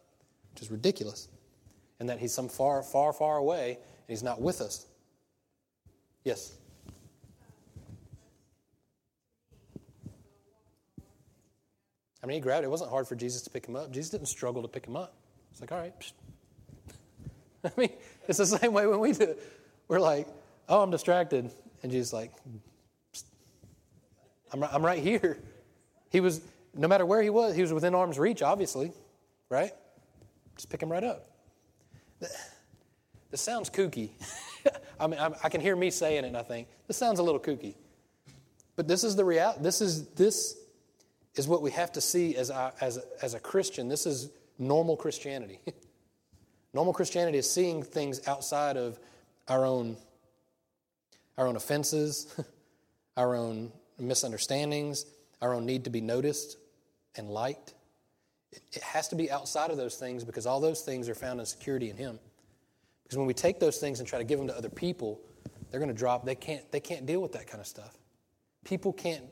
[0.53, 1.27] which is ridiculous.
[1.99, 4.87] And that he's some far, far, far away and he's not with us.
[6.23, 6.57] Yes.
[12.23, 12.67] I mean, he grabbed it.
[12.67, 13.91] It wasn't hard for Jesus to pick him up.
[13.91, 15.13] Jesus didn't struggle to pick him up.
[15.51, 15.93] It's like, all right.
[17.63, 17.91] I mean,
[18.27, 19.43] it's the same way when we do it.
[19.87, 20.27] We're like,
[20.69, 21.51] oh, I'm distracted.
[21.83, 22.31] And Jesus like,
[24.51, 25.37] I'm, I'm right here.
[26.09, 26.41] He was,
[26.75, 28.91] no matter where he was, he was within arm's reach, obviously,
[29.49, 29.71] right?
[30.55, 31.29] Just pick him right up.
[33.31, 34.09] This sounds kooky.
[34.99, 37.39] I mean, I can hear me saying it, and I think this sounds a little
[37.39, 37.75] kooky.
[38.75, 39.63] But this is the reality.
[39.63, 40.57] This is this
[41.35, 43.87] is what we have to see as a, as a, as a Christian.
[43.87, 45.59] This is normal Christianity.
[46.73, 48.99] normal Christianity is seeing things outside of
[49.47, 49.97] our own
[51.37, 52.35] our own offenses,
[53.17, 55.05] our own misunderstandings,
[55.41, 56.57] our own need to be noticed
[57.15, 57.73] and liked.
[58.51, 61.45] It has to be outside of those things because all those things are found in
[61.45, 62.19] security in Him.
[63.03, 65.21] Because when we take those things and try to give them to other people,
[65.69, 66.25] they're going to drop.
[66.25, 67.97] They can't, they can't deal with that kind of stuff.
[68.65, 69.25] People can't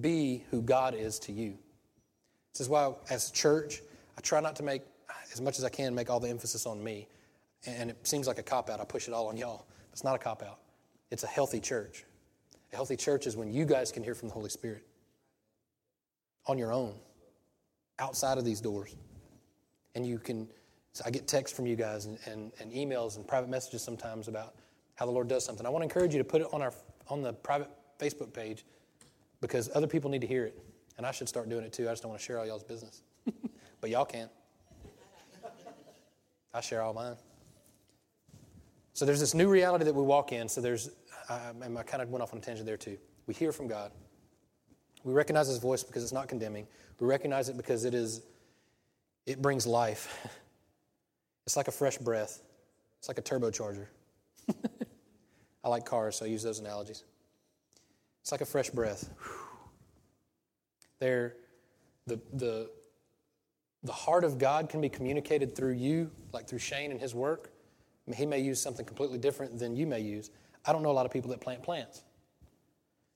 [0.00, 1.58] be who God is to you.
[2.52, 3.80] This is why, as a church,
[4.16, 4.82] I try not to make,
[5.32, 7.08] as much as I can, make all the emphasis on me.
[7.66, 8.80] And it seems like a cop out.
[8.80, 9.66] I push it all on y'all.
[9.92, 10.58] It's not a cop out,
[11.10, 12.04] it's a healthy church.
[12.72, 14.86] A healthy church is when you guys can hear from the Holy Spirit
[16.46, 16.94] on your own,
[17.98, 18.96] outside of these doors.
[19.94, 20.48] And you can,
[20.92, 24.26] so I get texts from you guys and, and, and, emails and private messages sometimes
[24.26, 24.54] about
[24.94, 25.66] how the Lord does something.
[25.66, 26.72] I want to encourage you to put it on, our,
[27.08, 28.64] on the private Facebook page
[29.40, 30.58] because other people need to hear it.
[30.96, 31.88] And I should start doing it too.
[31.88, 33.02] I just don't want to share all y'all's business.
[33.80, 34.28] but y'all can.
[36.54, 37.16] I share all mine.
[38.94, 40.48] So there's this new reality that we walk in.
[40.48, 40.90] So there's
[41.32, 42.98] Um, I, I kind of went off on a tangent there too.
[43.26, 43.92] We hear from God.
[45.04, 46.66] We recognize His voice because it's not condemning.
[47.00, 48.22] We recognize it because it is,
[49.26, 50.28] it brings life.
[51.44, 52.40] It's like a fresh breath.
[53.00, 53.86] It's like a turbocharger.
[55.64, 57.02] I like cars, so I use those analogies.
[58.20, 59.10] It's like a fresh breath.
[61.00, 61.34] There,
[62.06, 62.70] the, the,
[63.82, 67.50] the heart of God can be communicated through you, like through Shane and his work.
[68.14, 70.30] He may use something completely different than you may use.
[70.64, 72.02] I don't know a lot of people that plant plants.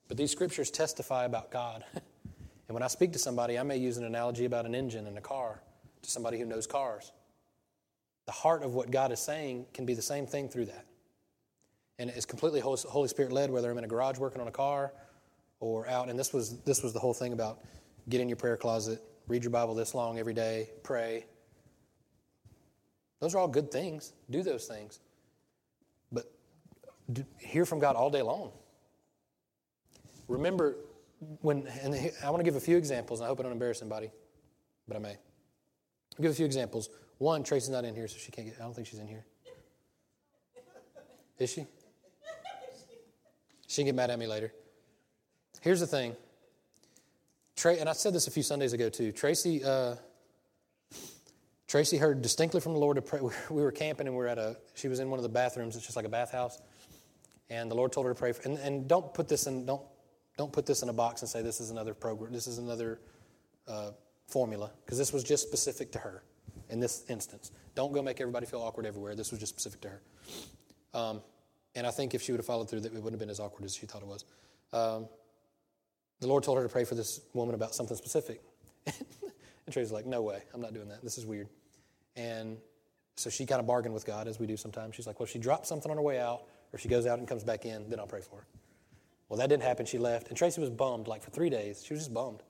[0.07, 1.83] But these scriptures testify about God.
[1.93, 5.17] and when I speak to somebody, I may use an analogy about an engine and
[5.17, 5.61] a car
[6.01, 7.11] to somebody who knows cars.
[8.25, 10.85] The heart of what God is saying can be the same thing through that.
[11.99, 14.93] And it's completely Holy Spirit led, whether I'm in a garage working on a car
[15.59, 16.09] or out.
[16.09, 17.59] And this was, this was the whole thing about
[18.09, 21.25] get in your prayer closet, read your Bible this long every day, pray,
[23.19, 24.13] Those are all good things.
[24.29, 24.99] Do those things.
[27.39, 28.51] Hear from God all day long.
[30.27, 30.75] Remember
[31.41, 33.81] when, and I want to give a few examples, and I hope I don't embarrass
[33.81, 34.11] anybody,
[34.87, 35.09] but I may.
[36.17, 36.89] I'll give a few examples.
[37.17, 39.25] One, Tracy's not in here, so she can't get, I don't think she's in here.
[41.39, 41.65] Is she?
[43.67, 44.51] She can get mad at me later.
[45.61, 46.15] Here's the thing.
[47.55, 49.11] Trey, and I said this a few Sundays ago too.
[49.11, 49.95] Tracy, uh,
[51.67, 53.19] Tracy heard distinctly from the Lord to pray.
[53.49, 55.75] We were camping and we were at a, she was in one of the bathrooms.
[55.75, 56.59] It's just like a bathhouse.
[57.49, 58.33] And the Lord told her to pray.
[58.33, 59.81] For, and, and don't put this in, don't,
[60.37, 62.99] don't put this in a box and say this is another program, this is another
[63.67, 63.91] uh,
[64.27, 66.23] formula, because this was just specific to her
[66.69, 67.51] in this instance.
[67.75, 69.15] Don't go make everybody feel awkward everywhere.
[69.15, 70.01] This was just specific to her.
[70.93, 71.21] Um,
[71.75, 73.39] and I think if she would have followed through, that it wouldn't have been as
[73.39, 74.25] awkward as she thought it was.
[74.73, 75.07] Um,
[76.19, 78.41] the Lord told her to pray for this woman about something specific.
[78.85, 78.95] and
[79.71, 81.03] Tracy's like, no way, I'm not doing that.
[81.03, 81.47] This is weird.
[82.15, 82.57] And
[83.15, 84.95] so she kind of bargained with God, as we do sometimes.
[84.95, 87.27] She's like, well, she dropped something on her way out, or she goes out and
[87.27, 88.45] comes back in, then I'll pray for her.
[89.29, 89.85] Well, that didn't happen.
[89.85, 90.29] She left.
[90.29, 91.83] And Tracy was bummed, like for three days.
[91.85, 92.43] She was just bummed.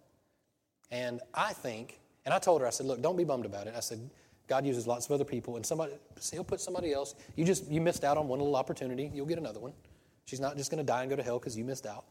[0.91, 3.73] And I think, and I told her, I said, look, don't be bummed about it.
[3.75, 4.09] I said,
[4.47, 5.93] God uses lots of other people, and somebody,
[6.31, 7.15] he'll put somebody else.
[7.35, 9.11] You just, you missed out on one little opportunity.
[9.13, 9.73] You'll get another one.
[10.25, 12.05] She's not just going to die and go to hell because you missed out.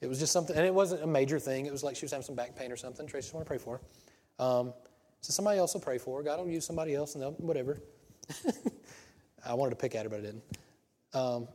[0.00, 1.66] It was just something, and it wasn't a major thing.
[1.66, 3.06] It was like she was having some back pain or something.
[3.06, 3.80] Tracy just want to pray for
[4.38, 4.44] her.
[4.44, 4.72] Um,
[5.20, 6.22] so somebody else will pray for her.
[6.22, 7.80] God will use somebody else, and they'll, whatever.
[9.46, 10.42] I wanted to pick at her, but I didn't.
[11.14, 11.48] Um,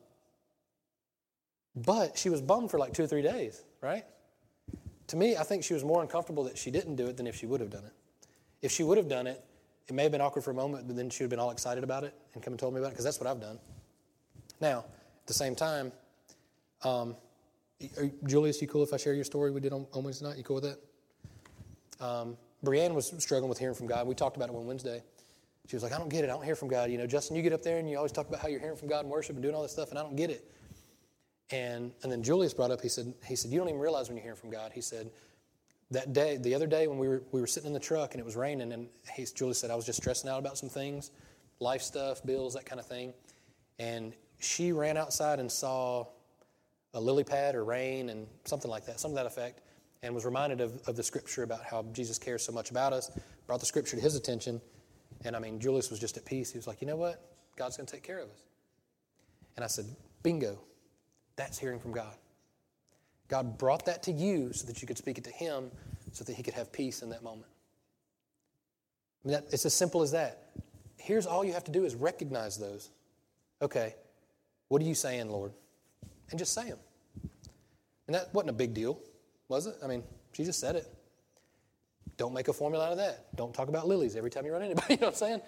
[1.76, 4.06] but she was bummed for like two or three days, right?
[5.08, 7.36] To me, I think she was more uncomfortable that she didn't do it than if
[7.36, 7.94] she would have done it.
[8.62, 9.44] If she would have done it,
[9.88, 11.52] it may have been awkward for a moment, but then she would have been all
[11.52, 13.60] excited about it and come and told me about it, because that's what I've done.
[14.62, 15.92] Now, at the same time,
[16.84, 17.16] um,
[17.98, 20.38] are, Julius, you cool if I share your story we did on, on Wednesday night?
[20.38, 20.64] You cool with
[22.00, 22.06] that?
[22.06, 24.08] Um, Brianne was struggling with hearing from God.
[24.08, 25.04] We talked about it on Wednesday.
[25.68, 26.30] She was like, I don't get it.
[26.30, 26.92] I don't hear from God.
[26.92, 28.76] You know, Justin, you get up there and you always talk about how you're hearing
[28.76, 30.50] from God and worship and doing all this stuff, and I don't get it.
[31.52, 34.18] And, and then Julius brought up, he said, he said, You don't even realize when
[34.18, 34.72] you're hearing from God.
[34.74, 35.10] He said,
[35.92, 38.20] That day, the other day when we were, we were sitting in the truck and
[38.20, 41.12] it was raining, and he, Julius said, I was just stressing out about some things,
[41.60, 43.14] life stuff, bills, that kind of thing.
[43.80, 46.08] And she ran outside and saw
[46.94, 49.62] a lily pad or rain and something like that, something to that effect,
[50.04, 53.12] and was reminded of, of the scripture about how Jesus cares so much about us,
[53.48, 54.62] brought the scripture to his attention.
[55.26, 56.52] And I mean, Julius was just at peace.
[56.52, 57.22] He was like, You know what?
[57.56, 58.46] God's going to take care of us.
[59.56, 59.86] And I said,
[60.24, 60.60] Bingo.
[61.36, 62.16] That's hearing from God.
[63.28, 65.72] God brought that to you so that you could speak it to Him
[66.12, 67.48] so that He could have peace in that moment.
[69.24, 70.50] I mean, that, it's as simple as that.
[70.98, 72.92] Here's all you have to do is recognize those.
[73.62, 73.96] Okay,
[74.68, 75.54] what are you saying, Lord?
[76.30, 76.80] And just say them.
[78.08, 79.00] And that wasn't a big deal,
[79.48, 79.76] was it?
[79.84, 80.94] I mean, she just said it.
[82.18, 83.36] Don't make a formula out of that.
[83.36, 84.94] Don't talk about lilies every time you run into anybody.
[84.94, 85.42] You know what I'm saying?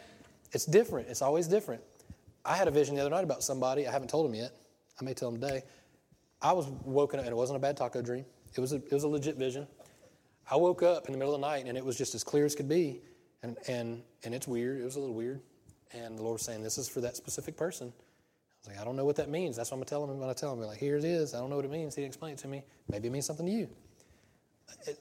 [0.52, 1.10] It's different.
[1.10, 1.82] It's always different.
[2.44, 3.88] I had a vision the other night about somebody.
[3.88, 4.52] I haven't told them yet.
[5.00, 5.64] I may tell them today.
[6.42, 8.26] I was woken up, and it wasn't a bad taco dream.
[8.54, 9.68] It was a, it was a legit vision.
[10.50, 12.46] I woke up in the middle of the night, and it was just as clear
[12.46, 13.02] as could be.
[13.42, 14.80] And, and, and it's weird.
[14.80, 15.42] It was a little weird.
[15.92, 17.88] And the Lord was saying, This is for that specific person.
[17.88, 19.56] I was like, I don't know what that means.
[19.56, 20.20] That's what I'm going to tell him.
[20.20, 21.34] When I tell him, like, here it is.
[21.34, 21.96] I don't know what it means.
[21.96, 22.64] He explained it to me.
[22.90, 23.70] Maybe it means something to you.
[24.88, 25.00] It,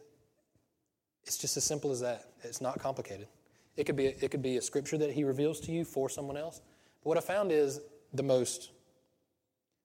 [1.25, 2.27] it's just as simple as that.
[2.43, 3.29] It's not complicated.
[3.77, 6.09] It could, be a, it could be a scripture that he reveals to you for
[6.09, 6.61] someone else.
[7.03, 7.81] But what I found is
[8.13, 8.71] the most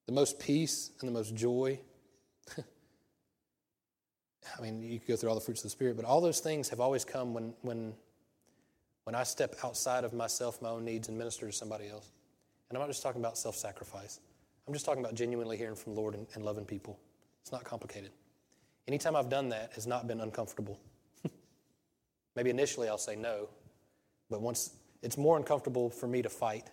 [0.09, 1.79] the most peace and the most joy.
[2.57, 2.63] I
[4.59, 6.67] mean, you could go through all the fruits of the Spirit, but all those things
[6.69, 7.93] have always come when, when,
[9.03, 12.11] when I step outside of myself, my own needs, and minister to somebody else.
[12.69, 14.19] And I'm not just talking about self sacrifice,
[14.67, 16.99] I'm just talking about genuinely hearing from the Lord and, and loving people.
[17.43, 18.09] It's not complicated.
[18.87, 20.79] Anytime I've done that has not been uncomfortable.
[22.35, 23.49] Maybe initially I'll say no,
[24.29, 26.69] but once it's more uncomfortable for me to fight,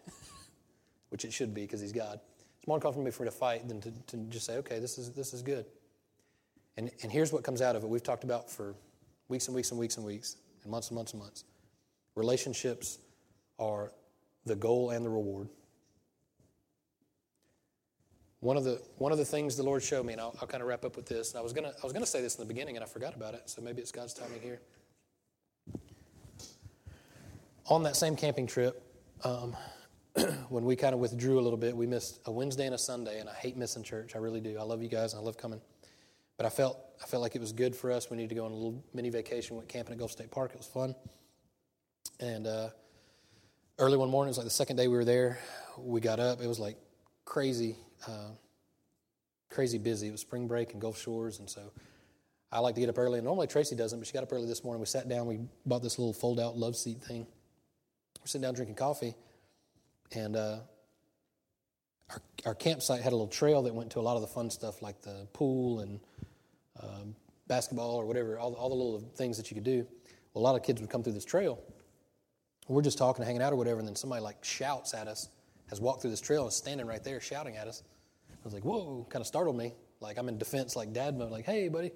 [1.11, 2.21] which it should be because He's God.
[2.59, 5.12] It's more uncomfortable for me to fight than to, to just say, okay, this is,
[5.12, 5.66] this is good.
[6.77, 7.88] And, and here's what comes out of it.
[7.88, 8.75] We've talked about for
[9.29, 11.45] weeks and weeks and weeks and weeks, and months and months and months.
[12.15, 12.98] Relationships
[13.59, 13.92] are
[14.44, 15.48] the goal and the reward.
[18.40, 20.63] One of the, one of the things the Lord showed me, and I'll, I'll kind
[20.63, 21.35] of wrap up with this.
[21.35, 23.15] I was going to I was gonna say this in the beginning, and I forgot
[23.15, 24.61] about it, so maybe it's God's timing here.
[27.69, 28.81] On that same camping trip,
[29.25, 29.56] um,
[30.48, 33.19] when we kind of withdrew a little bit, we missed a Wednesday and a Sunday,
[33.19, 34.14] and I hate missing church.
[34.14, 34.56] I really do.
[34.58, 35.60] I love you guys, and I love coming.
[36.37, 38.08] But I felt I felt like it was good for us.
[38.08, 39.56] We needed to go on a little mini vacation.
[39.56, 40.52] We went camping at Gulf State Park.
[40.52, 40.94] It was fun.
[42.21, 42.69] And uh,
[43.79, 45.38] early one morning, it was like the second day we were there.
[45.77, 46.40] We got up.
[46.40, 46.77] It was like
[47.25, 48.31] crazy, uh,
[49.50, 50.08] crazy busy.
[50.08, 51.73] It was spring break and Gulf Shores, and so
[52.52, 53.19] I like to get up early.
[53.19, 54.81] And normally Tracy doesn't, but she got up early this morning.
[54.81, 55.27] We sat down.
[55.27, 57.27] We bought this little fold-out love seat thing
[58.27, 59.14] we're sitting down drinking coffee,
[60.10, 60.58] and uh,
[62.10, 64.50] our, our campsite had a little trail that went to a lot of the fun
[64.50, 66.00] stuff like the pool and
[66.83, 67.14] um,
[67.46, 69.87] basketball or whatever, all, all the little things that you could do.
[70.35, 71.62] Well, a lot of kids would come through this trail.
[72.66, 75.29] We're just talking, hanging out, or whatever, and then somebody like shouts at us,
[75.68, 77.85] has walked through this trail and is standing right there shouting at us.
[78.33, 79.72] I was like, whoa, kind of startled me.
[80.00, 81.92] Like I'm in defense, like dad mode, like, hey, buddy.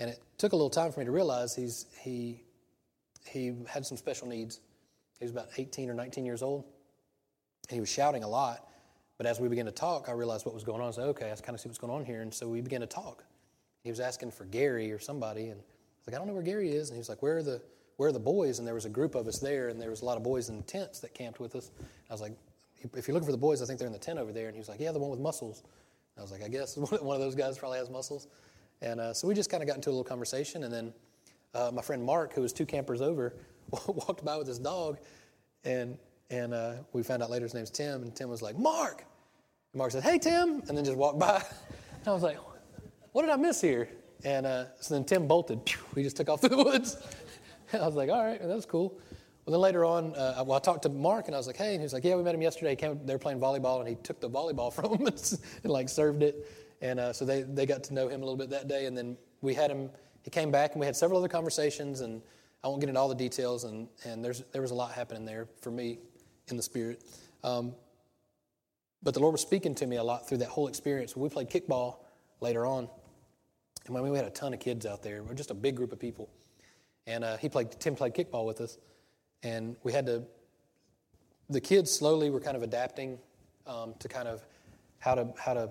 [0.00, 2.42] And it took a little time for me to realize he's, he,
[3.24, 4.58] he had some special needs.
[5.18, 6.64] He was about 18 or 19 years old.
[7.68, 8.68] And he was shouting a lot.
[9.16, 10.84] But as we began to talk, I realized what was going on.
[10.84, 12.22] I was like, okay, I kind of see what's going on here.
[12.22, 13.24] And so we began to talk.
[13.82, 15.48] He was asking for Gary or somebody.
[15.48, 15.64] And I
[15.98, 16.88] was like, I don't know where Gary is.
[16.90, 17.60] And he was like, where are the,
[17.96, 18.60] where are the boys?
[18.60, 19.68] And there was a group of us there.
[19.68, 21.72] And there was a lot of boys in tents that camped with us.
[22.08, 22.32] I was like,
[22.94, 24.46] if you're looking for the boys, I think they're in the tent over there.
[24.46, 25.64] And he was like, yeah, the one with muscles.
[26.16, 28.28] I was like, I guess one of those guys probably has muscles.
[28.80, 30.62] And uh, so we just kind of got into a little conversation.
[30.62, 30.92] And then
[31.54, 33.34] uh, my friend Mark, who was two campers over,
[33.86, 34.98] walked by with his dog.
[35.64, 35.98] And,
[36.30, 38.02] and uh, we found out later his name's Tim.
[38.02, 39.04] And Tim was like, Mark.
[39.72, 40.62] And Mark said, Hey, Tim.
[40.68, 41.42] And then just walked by.
[42.00, 42.38] And I was like,
[43.12, 43.88] What did I miss here?
[44.24, 45.60] And uh, so then Tim bolted.
[45.94, 46.96] He just took off through the woods.
[47.72, 48.98] And I was like, All right, that was cool.
[49.48, 51.70] Well, then later on, uh, well, I talked to Mark and I was like, hey,
[51.70, 52.76] and he was like, yeah, we met him yesterday.
[52.76, 55.88] Came, they were playing volleyball and he took the volleyball from him and, and like
[55.88, 56.46] served it.
[56.82, 58.84] And uh, so they, they got to know him a little bit that day.
[58.84, 59.88] And then we had him,
[60.20, 62.02] he came back and we had several other conversations.
[62.02, 62.20] And
[62.62, 63.64] I won't get into all the details.
[63.64, 65.98] And, and there's, there was a lot happening there for me
[66.48, 67.02] in the spirit.
[67.44, 67.74] Um,
[69.02, 71.16] but the Lord was speaking to me a lot through that whole experience.
[71.16, 71.98] We played kickball
[72.40, 72.88] later on.
[73.86, 75.22] And I mean, we had a ton of kids out there.
[75.22, 76.28] We are just a big group of people.
[77.06, 78.76] And uh, he played, Tim played kickball with us.
[79.42, 80.24] And we had to,
[81.48, 83.18] the kids slowly were kind of adapting
[83.66, 84.44] um, to kind of
[84.98, 85.70] how to, how, to,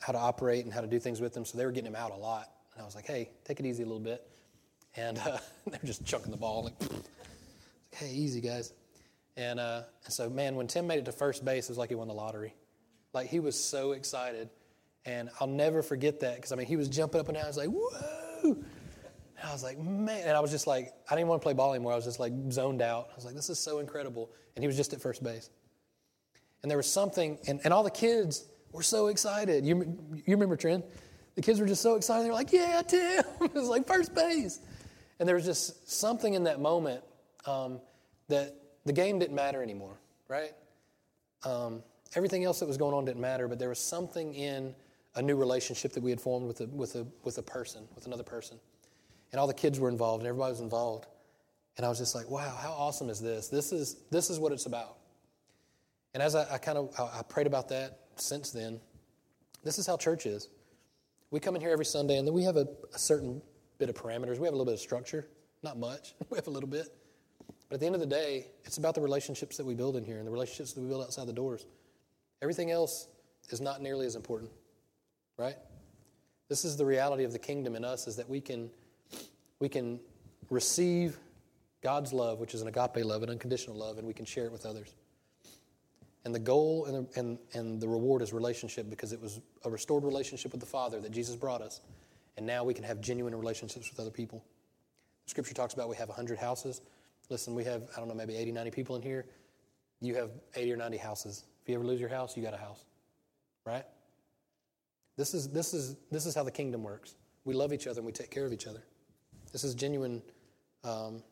[0.00, 1.44] how to operate and how to do things with them.
[1.44, 2.50] So they were getting him out a lot.
[2.74, 4.26] And I was like, hey, take it easy a little bit.
[4.96, 6.64] And uh, they're just chucking the ball.
[6.64, 6.90] Like,
[7.92, 8.72] hey, easy, guys.
[9.36, 11.94] And, uh, so, man, when Tim made it to first base, it was like he
[11.94, 12.54] won the lottery.
[13.12, 14.50] Like, he was so excited.
[15.06, 17.44] And I'll never forget that because, I mean, he was jumping up and down.
[17.44, 18.56] I was like, whoa.
[19.40, 21.54] And I was like, man, and I was just like, I didn't want to play
[21.54, 21.92] ball anymore.
[21.92, 23.08] I was just like zoned out.
[23.10, 24.30] I was like, this is so incredible.
[24.54, 25.48] And he was just at first base.
[26.62, 29.64] And there was something, and, and all the kids were so excited.
[29.64, 30.84] You, you remember Trent?
[31.36, 32.24] The kids were just so excited.
[32.24, 33.24] They were like, yeah, Tim.
[33.40, 34.60] it was like first base.
[35.20, 37.04] And there was just something in that moment
[37.46, 37.80] um,
[38.28, 40.52] that the game didn't matter anymore, right?
[41.44, 41.84] Um,
[42.16, 44.74] everything else that was going on didn't matter, but there was something in
[45.14, 48.06] a new relationship that we had formed with a, with a, with a person, with
[48.06, 48.58] another person
[49.32, 51.06] and all the kids were involved and everybody was involved.
[51.76, 53.48] And I was just like, wow, how awesome is this?
[53.48, 54.98] This is, this is what it's about.
[56.14, 58.80] And as I, I kind of I, I prayed about that since then,
[59.62, 60.48] this is how church is.
[61.30, 63.40] We come in here every Sunday and then we have a, a certain
[63.80, 64.38] bit of parameters.
[64.38, 65.26] We have a little bit of structure,
[65.62, 66.14] not much.
[66.30, 66.94] we have a little bit.
[67.68, 70.04] But at the end of the day, it's about the relationships that we build in
[70.04, 71.66] here and the relationships that we build outside the doors.
[72.42, 73.08] Everything else
[73.48, 74.50] is not nearly as important,
[75.36, 75.56] right?
[76.48, 78.70] This is the reality of the kingdom in us is that we can
[79.60, 80.00] we can
[80.48, 81.18] receive
[81.82, 84.52] God's love, which is an agape love, an unconditional love, and we can share it
[84.52, 84.94] with others.
[86.24, 89.70] And the goal and the, and, and the reward is relationship because it was a
[89.70, 91.80] restored relationship with the Father that Jesus brought us.
[92.40, 94.42] And now we can have genuine relationships with other people.
[95.26, 96.80] Scripture talks about we have 100 houses.
[97.28, 99.26] Listen, we have, I don't know, maybe 80, 90 people in here.
[100.00, 101.44] You have 80 or 90 houses.
[101.60, 102.86] If you ever lose your house, you got a house.
[103.66, 103.84] Right?
[105.18, 107.14] This is, this is, this is how the kingdom works.
[107.44, 108.82] We love each other and we take care of each other.
[109.52, 110.22] This is genuine
[110.82, 111.22] um,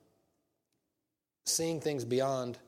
[1.46, 2.58] seeing things beyond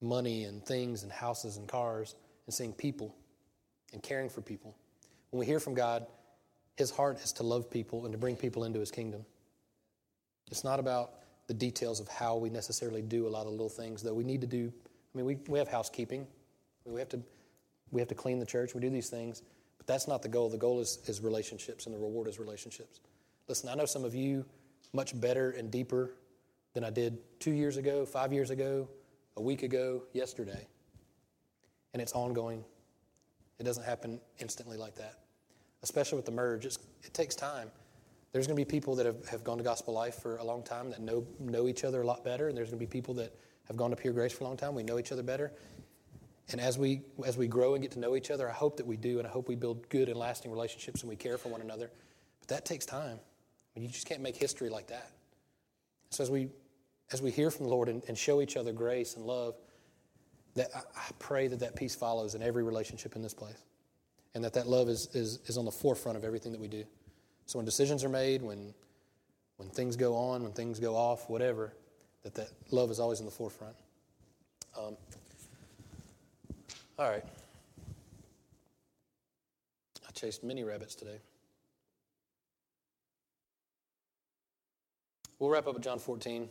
[0.00, 2.14] money and things and houses and cars
[2.46, 3.16] and seeing people
[3.92, 4.76] and caring for people.
[5.30, 6.06] When we hear from God,
[6.76, 9.24] His heart is to love people and to bring people into His kingdom.
[10.50, 11.12] It's not about
[11.46, 14.40] the details of how we necessarily do a lot of little things, though we need
[14.42, 14.72] to do.
[15.14, 16.26] I mean, we, we have housekeeping.
[16.84, 17.20] We have to
[17.90, 18.74] we have to clean the church.
[18.74, 19.42] We do these things,
[19.78, 20.48] but that's not the goal.
[20.48, 23.00] The goal is, is relationships, and the reward is relationships.
[23.48, 24.44] Listen, I know some of you
[24.92, 26.10] much better and deeper
[26.74, 28.88] than I did two years ago, five years ago,
[29.36, 30.66] a week ago, yesterday.
[31.92, 32.64] And it's ongoing.
[33.58, 35.20] It doesn't happen instantly like that,
[35.86, 36.66] especially with the merge.
[36.66, 37.70] It's, it takes time.
[38.32, 40.62] There's going to be people that have, have gone to Gospel Life for a long
[40.62, 43.14] time that know, know each other a lot better, and there's going to be people
[43.14, 43.34] that
[43.68, 44.74] have gone to Pure Grace for a long time.
[44.74, 45.52] We know each other better.
[46.50, 48.86] And as we, as we grow and get to know each other, I hope that
[48.86, 51.48] we do, and I hope we build good and lasting relationships and we care for
[51.48, 51.90] one another.
[52.40, 53.18] But that takes time
[53.82, 55.10] you just can't make history like that.
[56.10, 56.48] So as we
[57.12, 59.54] as we hear from the Lord and, and show each other grace and love,
[60.54, 63.62] that I, I, pray that that peace follows in every relationship in this place,
[64.36, 66.84] and that that love is, is is on the forefront of everything that we do.
[67.46, 68.74] So when decisions are made, when
[69.56, 71.72] when things go on, when things go off, whatever,
[72.22, 73.74] that that love is always in the forefront.
[74.78, 74.94] Um,
[76.98, 77.24] all right.
[80.06, 81.18] I chased many rabbits today.
[85.38, 86.46] We'll wrap up at John 14.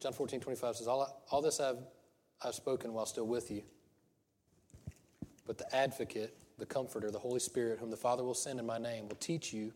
[0.00, 1.76] John 14, 25 says, All, all this I've,
[2.42, 3.62] I've spoken while still with you.
[5.46, 8.78] But the advocate, the comforter, the Holy Spirit, whom the Father will send in my
[8.78, 9.72] name, will teach you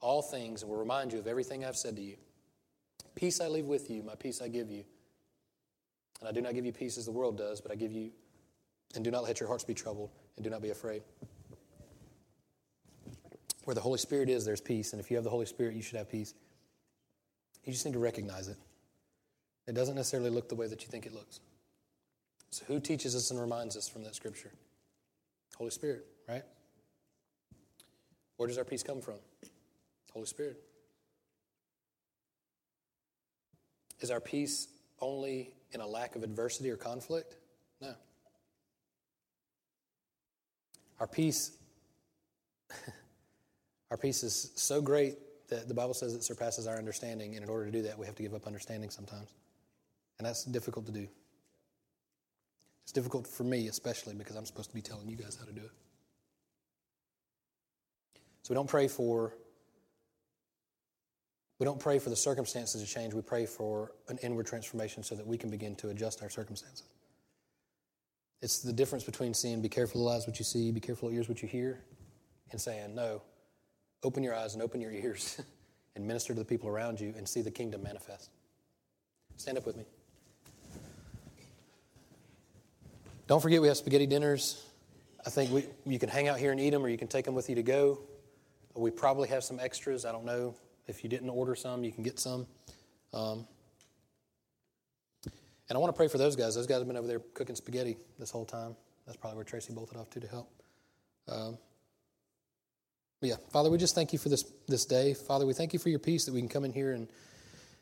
[0.00, 2.16] all things and will remind you of everything I've said to you.
[3.14, 4.84] Peace I leave with you, my peace I give you.
[6.20, 8.10] And I do not give you peace as the world does, but I give you,
[8.94, 11.02] and do not let your hearts be troubled, and do not be afraid.
[13.64, 14.92] Where the Holy Spirit is, there's peace.
[14.92, 16.34] And if you have the Holy Spirit, you should have peace.
[17.64, 18.56] You just need to recognize it.
[19.66, 21.40] It doesn't necessarily look the way that you think it looks.
[22.50, 24.52] So, who teaches us and reminds us from that scripture?
[25.54, 26.42] Holy Spirit, right?
[28.36, 29.16] Where does our peace come from?
[30.12, 30.58] Holy Spirit.
[34.00, 34.68] Is our peace
[35.00, 37.36] only in a lack of adversity or conflict?
[37.80, 37.94] No.
[41.00, 41.52] Our peace,
[43.90, 45.16] our peace is so great
[45.48, 48.06] that the Bible says it surpasses our understanding, and in order to do that, we
[48.06, 49.34] have to give up understanding sometimes.
[50.18, 51.08] And that's difficult to do.
[52.86, 55.50] It's difficult for me, especially because I'm supposed to be telling you guys how to
[55.50, 55.72] do it.
[58.42, 59.34] So we don't pray for
[61.58, 63.12] we don't pray for the circumstances to change.
[63.12, 66.86] We pray for an inward transformation so that we can begin to adjust our circumstances.
[68.40, 71.08] It's the difference between saying, be careful of the eyes what you see, be careful
[71.08, 71.82] of the ears what you hear,
[72.52, 73.20] and saying, no,
[74.04, 75.40] open your eyes and open your ears
[75.96, 78.30] and minister to the people around you and see the kingdom manifest.
[79.38, 79.86] Stand up with me.
[83.26, 84.62] Don't forget we have spaghetti dinners.
[85.26, 87.24] I think we, you can hang out here and eat them, or you can take
[87.24, 87.98] them with you to go.
[88.74, 90.04] We probably have some extras.
[90.04, 90.54] I don't know.
[90.86, 92.46] If you didn't order some, you can get some.
[93.12, 93.46] Um,
[95.68, 96.54] and I want to pray for those guys.
[96.54, 98.76] Those guys have been over there cooking spaghetti this whole time.
[99.06, 100.50] That's probably where Tracy bolted off to to help.
[101.26, 101.58] Um,
[103.22, 105.14] yeah, Father, we just thank you for this this day.
[105.14, 107.08] Father, we thank you for your peace that we can come in here and,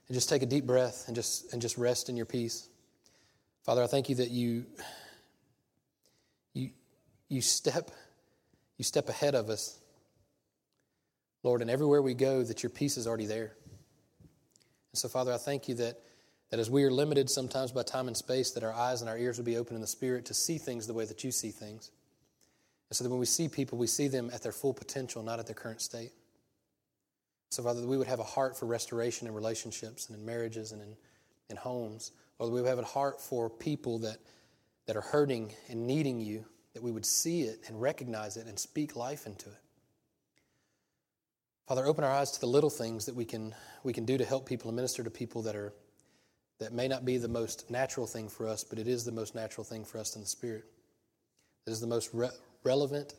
[0.09, 2.69] and just take a deep breath and just and just rest in your peace.
[3.65, 4.65] Father, I thank you that you
[7.35, 7.91] you step
[8.79, 9.79] you step ahead of us
[11.45, 13.53] Lord, and everywhere we go, that your peace is already there.
[14.93, 16.01] And so, Father, I thank you that,
[16.51, 19.19] that as we are limited sometimes by time and space, that our eyes and our
[19.19, 21.51] ears would be open in the Spirit to see things the way that you see
[21.51, 21.91] things.
[22.89, 25.39] And so that when we see people, we see them at their full potential, not
[25.39, 26.13] at their current state.
[27.51, 30.73] So, Father, that we would have a heart for restoration in relationships and in marriages
[30.73, 30.97] and in,
[31.51, 32.11] in homes.
[32.39, 34.17] Or that we would have a heart for people that,
[34.87, 38.59] that are hurting and needing you, that we would see it and recognize it and
[38.59, 39.61] speak life into it.
[41.67, 43.55] Father, open our eyes to the little things that we can,
[43.85, 45.73] we can do to help people and minister to people that are
[46.59, 49.35] that may not be the most natural thing for us, but it is the most
[49.35, 50.65] natural thing for us in the Spirit.
[51.67, 52.29] It is the most re-
[52.63, 53.15] relevant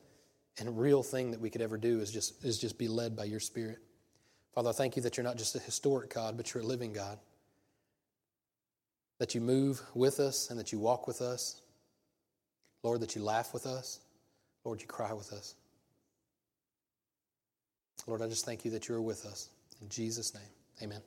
[0.58, 3.26] and real thing that we could ever do is just, is just be led by
[3.26, 3.80] your Spirit.
[4.54, 6.94] Father, I thank you that you're not just a historic God, but you're a living
[6.94, 7.20] God.
[9.20, 11.62] That you move with us and that you walk with us.
[12.86, 14.00] Lord, that you laugh with us.
[14.64, 15.56] Lord, you cry with us.
[18.06, 19.50] Lord, I just thank you that you're with us.
[19.82, 20.44] In Jesus' name,
[20.84, 21.02] amen.